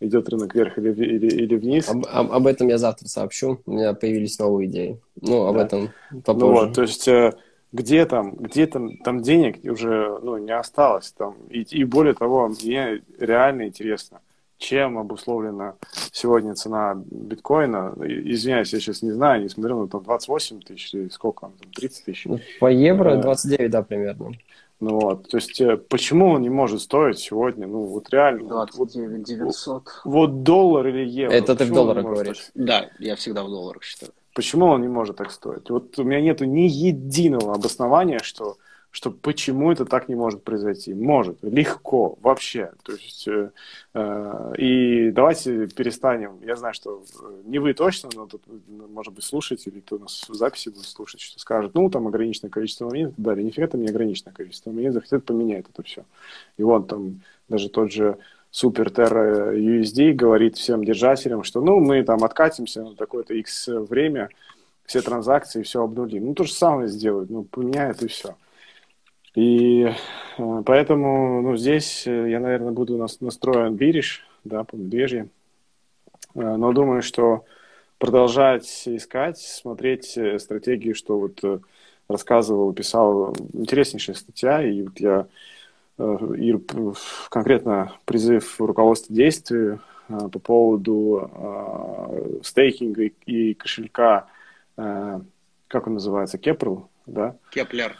[0.00, 1.88] идет рынок вверх или, или, или вниз.
[1.88, 3.60] Об, об, об этом я завтра сообщу.
[3.66, 5.00] У меня появились новые идеи.
[5.20, 5.64] Ну, об да.
[5.64, 5.90] этом
[6.24, 6.46] попозже.
[6.46, 7.34] Ну, вот, то есть э,
[7.72, 11.12] где там, где там, там денег уже ну, не осталось.
[11.16, 11.36] Там.
[11.50, 14.20] И, и более того, мне реально интересно,
[14.58, 15.74] чем обусловлена
[16.12, 17.94] сегодня цена биткоина.
[18.00, 22.04] Извиняюсь, я сейчас не знаю, не смотрю, но там 28 тысяч или сколько там, 30
[22.04, 22.26] тысяч.
[22.58, 24.32] По евро 29, да, примерно.
[24.80, 28.48] Ну вот, то есть э, почему он не может стоить сегодня, ну вот реально.
[28.48, 29.82] 29 вот, 900.
[30.04, 31.34] Вот доллар или евро.
[31.34, 32.50] Это ты в долларах говоришь.
[32.54, 34.12] Да, я всегда в долларах считаю.
[34.34, 35.68] Почему он не может так стоить?
[35.68, 38.56] Вот у меня нету ни единого обоснования, что
[38.90, 40.92] что почему это так не может произойти.
[40.94, 42.72] Может, легко, вообще.
[42.82, 43.50] То есть, э,
[43.94, 46.40] э, и давайте перестанем.
[46.42, 47.02] Я знаю, что
[47.44, 51.38] не вы точно, но тут, может быть, слушатели, кто нас в записи будет слушать, что
[51.38, 55.66] скажет, ну, там ограниченное количество моментов, да, нифига там не ограниченное количество моментов, хотят поменять
[55.72, 56.04] это все.
[56.56, 58.18] И вот там даже тот же
[58.52, 64.30] Super Terra USD говорит всем держателям, что, ну, мы там откатимся на такое-то X время,
[64.84, 66.26] все транзакции, все обнулим.
[66.26, 68.34] Ну, то же самое сделают, ну, поменяют и все.
[69.34, 69.88] И
[70.38, 75.28] э, поэтому ну, здесь э, я, наверное, буду настроен бириш, да, по медвежье.
[76.34, 77.44] Э, но думаю, что
[77.98, 81.62] продолжать искать, смотреть стратегии, что вот
[82.08, 85.26] рассказывал, писал, интереснейшая статья, и вот я
[85.98, 86.58] и
[87.28, 94.28] конкретно призыв руководства действию по поводу стейкинга и кошелька,
[94.76, 97.36] как он называется, Keplr, да?
[97.50, 97.98] Keplr.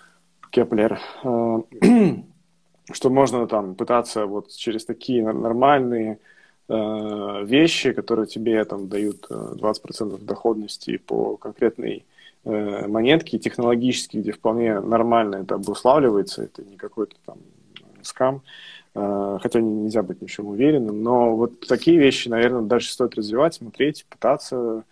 [0.50, 1.58] Keplr, э,
[2.92, 6.18] что можно там пытаться вот через такие нормальные
[6.68, 12.04] э, вещи, которые тебе там дают 20% э, доходности по конкретной
[12.42, 17.36] монетке, технологически, где вполне нормально это обуславливается, это не какой-то там
[18.00, 18.40] скам,
[18.94, 23.56] хотя нельзя быть ни в чем уверенным, но вот такие вещи, наверное, дальше стоит развивать,
[23.56, 24.84] смотреть, пытаться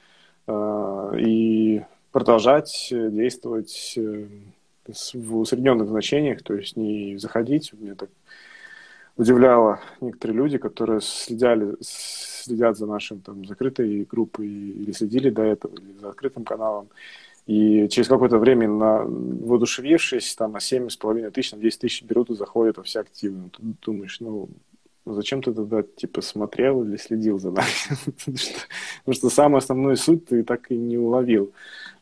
[0.47, 1.83] и
[2.13, 3.97] продолжать действовать
[5.15, 7.73] в усредненных значениях, то есть не заходить.
[7.73, 8.11] Меня так
[9.17, 15.75] удивляло некоторые люди, которые следяли, следят за нашим там закрытой группой или следили до этого,
[15.75, 16.89] или за открытым каналом.
[17.47, 22.35] И через какое-то время, на, воодушевившись, там на 7,5 тысяч, на 10 тысяч берут и
[22.35, 23.49] заходят во все активно.
[23.49, 24.51] Ты думаешь, ну,
[25.15, 27.69] зачем ты тогда, типа, смотрел или следил за нами?
[28.25, 31.53] Потому что самую основную суть ты так и не уловил.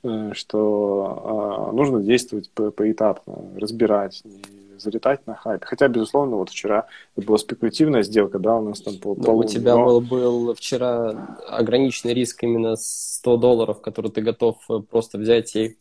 [0.02, 5.64] Э, что э, нужно действовать по поэтапно, разбирать, не залетать на хайп.
[5.64, 6.86] Хотя, безусловно, вот вчера
[7.16, 9.84] это была спекулятивная сделка, да, у нас там по Но у тебя но...
[9.84, 15.76] был, был вчера ограниченный риск именно 100 долларов, который ты готов э, просто взять и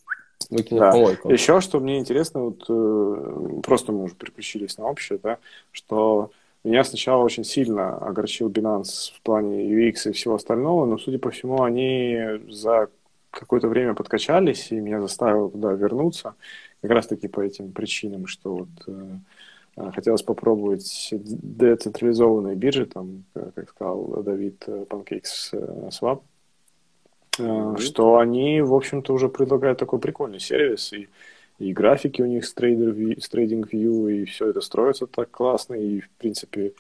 [0.50, 0.92] выкинуть да.
[0.92, 1.30] помойку.
[1.32, 5.38] Еще, что мне интересно, вот э, просто мы уже переключились на общее, да,
[5.72, 6.32] что
[6.66, 11.30] меня сначала очень сильно огорчил Binance в плане UX и всего остального, но, судя по
[11.30, 12.18] всему, они
[12.50, 12.90] за
[13.30, 16.36] какое-то время подкачались, и меня заставило туда вернуться,
[16.82, 19.18] как раз-таки по этим причинам, что вот э,
[19.78, 25.54] э хотелось попробовать децентрализованные биржи, там, э, как сказал Давид, Pancakes
[25.90, 26.22] Swap,
[27.38, 27.78] mm-hmm.
[27.78, 31.10] что они, в общем-то, уже предлагают такой прикольный сервис, и,
[31.58, 35.76] и графики у них с, трейдер, с трейдинг view, и все это строится так классно,
[35.76, 36.74] и, в принципе,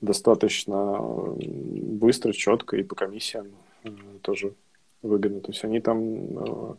[0.00, 3.48] достаточно быстро, четко, и по комиссиям
[4.22, 4.54] тоже
[5.02, 5.40] выгодно.
[5.40, 6.74] То есть они там э,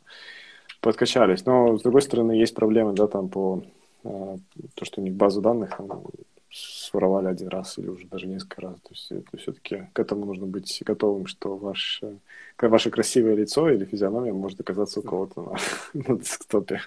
[0.82, 1.46] подкачались.
[1.46, 3.64] Но, с другой стороны, есть проблемы, да, там по
[4.04, 4.38] э,
[4.74, 6.04] то, что у них базу данных там,
[6.52, 8.76] своровали один раз или уже даже несколько раз.
[8.82, 13.70] То есть это все-таки к этому нужно быть готовым, что ваш, э, ваше красивое лицо
[13.70, 15.58] или физиономия может оказаться у кого-то на,
[16.08, 16.82] на десктопе.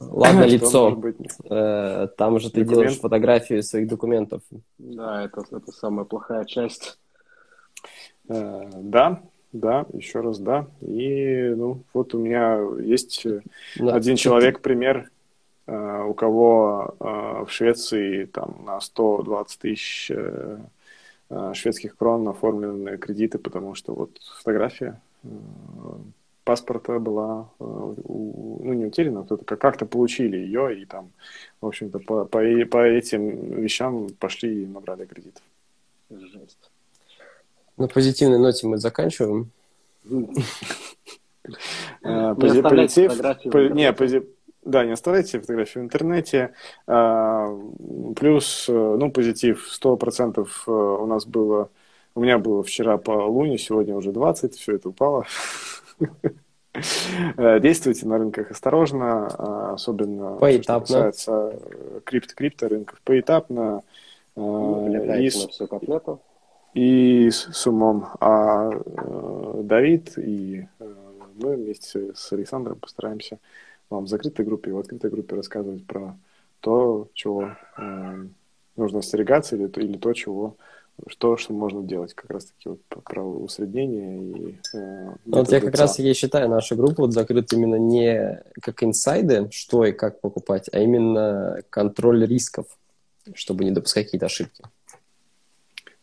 [0.00, 1.00] Ладно, лицо.
[1.50, 2.70] Э, там же ты Документ.
[2.70, 4.42] делаешь фотографию своих документов.
[4.78, 6.98] Да, это, это самая плохая часть.
[8.28, 9.22] Э, да,
[9.52, 10.66] да, еще раз да.
[10.80, 13.40] И ну вот у меня есть э,
[13.76, 13.94] да.
[13.94, 15.10] один человек, пример,
[15.68, 20.12] у кого в Швеции там на 120 тысяч
[21.54, 25.00] шведских крон оформлены кредиты, потому что вот фотография
[26.46, 31.10] паспорта была, ну, не утеряна, кто-то как-то получили ее, и там,
[31.60, 32.38] в общем-то, по, по,
[32.70, 35.42] по этим вещам пошли и набрали кредит.
[36.08, 36.70] Жесть.
[37.76, 39.50] На позитивной ноте мы заканчиваем.
[42.02, 43.12] Э, позитив,
[43.74, 43.92] не,
[44.64, 46.54] да, не оставляйте фотографии в интернете.
[46.86, 47.48] А,
[48.14, 51.70] плюс, э, ну, позитив 100% э, у нас было,
[52.14, 55.26] у меня было вчера по луне, сегодня уже 20, все это упало.
[57.60, 60.86] Действуйте на рынках осторожно, а, особенно поэтапно.
[60.86, 61.58] что касается
[62.04, 63.00] крипто-крипто рынков.
[63.02, 63.82] Поэтапно.
[64.34, 64.86] Ну,
[65.18, 65.72] и, все к
[66.76, 68.08] и с, с умом.
[68.20, 70.94] А э, Давид и э,
[71.36, 73.38] мы вместе с Александром постараемся
[73.88, 76.18] вам в закрытой группе и в открытой группе рассказывать про
[76.60, 78.26] то, чего э,
[78.76, 80.56] нужно остерегаться или, или то, чего
[81.08, 85.98] что, что можно делать как раз-таки вот про усреднение и э, Вот я как раз
[85.98, 90.80] я считаю нашу группу вот закрыт именно не как инсайды, что и как покупать, а
[90.80, 92.66] именно контроль рисков,
[93.34, 94.64] чтобы не допускать какие-то ошибки.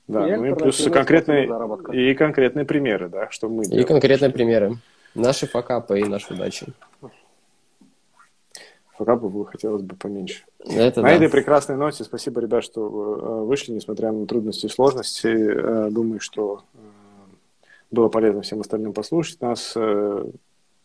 [0.07, 1.49] Да, и ну и плюс конкретные,
[1.93, 3.87] и конкретные примеры, да, что мы И делаем.
[3.87, 4.77] конкретные примеры.
[5.15, 6.67] Наши факапы и наши удачи.
[9.03, 10.45] Факапов хотелось бы поменьше.
[10.59, 11.15] Это на да.
[11.15, 15.27] этой прекрасной ноте спасибо, ребят, что э, вышли, несмотря на трудности и сложности.
[15.27, 16.77] Э, думаю, что э,
[17.91, 19.75] было полезно всем остальным послушать нас.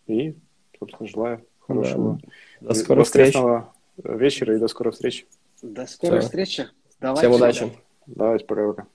[0.06, 0.34] И,
[0.78, 2.18] собственно, желаю хорошего
[2.60, 2.68] да.
[2.68, 3.34] до скорых встреч.
[3.98, 5.26] вечера и до скорой встречи.
[5.62, 6.26] До скорой Все.
[6.26, 6.68] встречи.
[7.00, 7.72] Давайте, Всем удачи.
[8.06, 8.86] Давайте, пока-пока.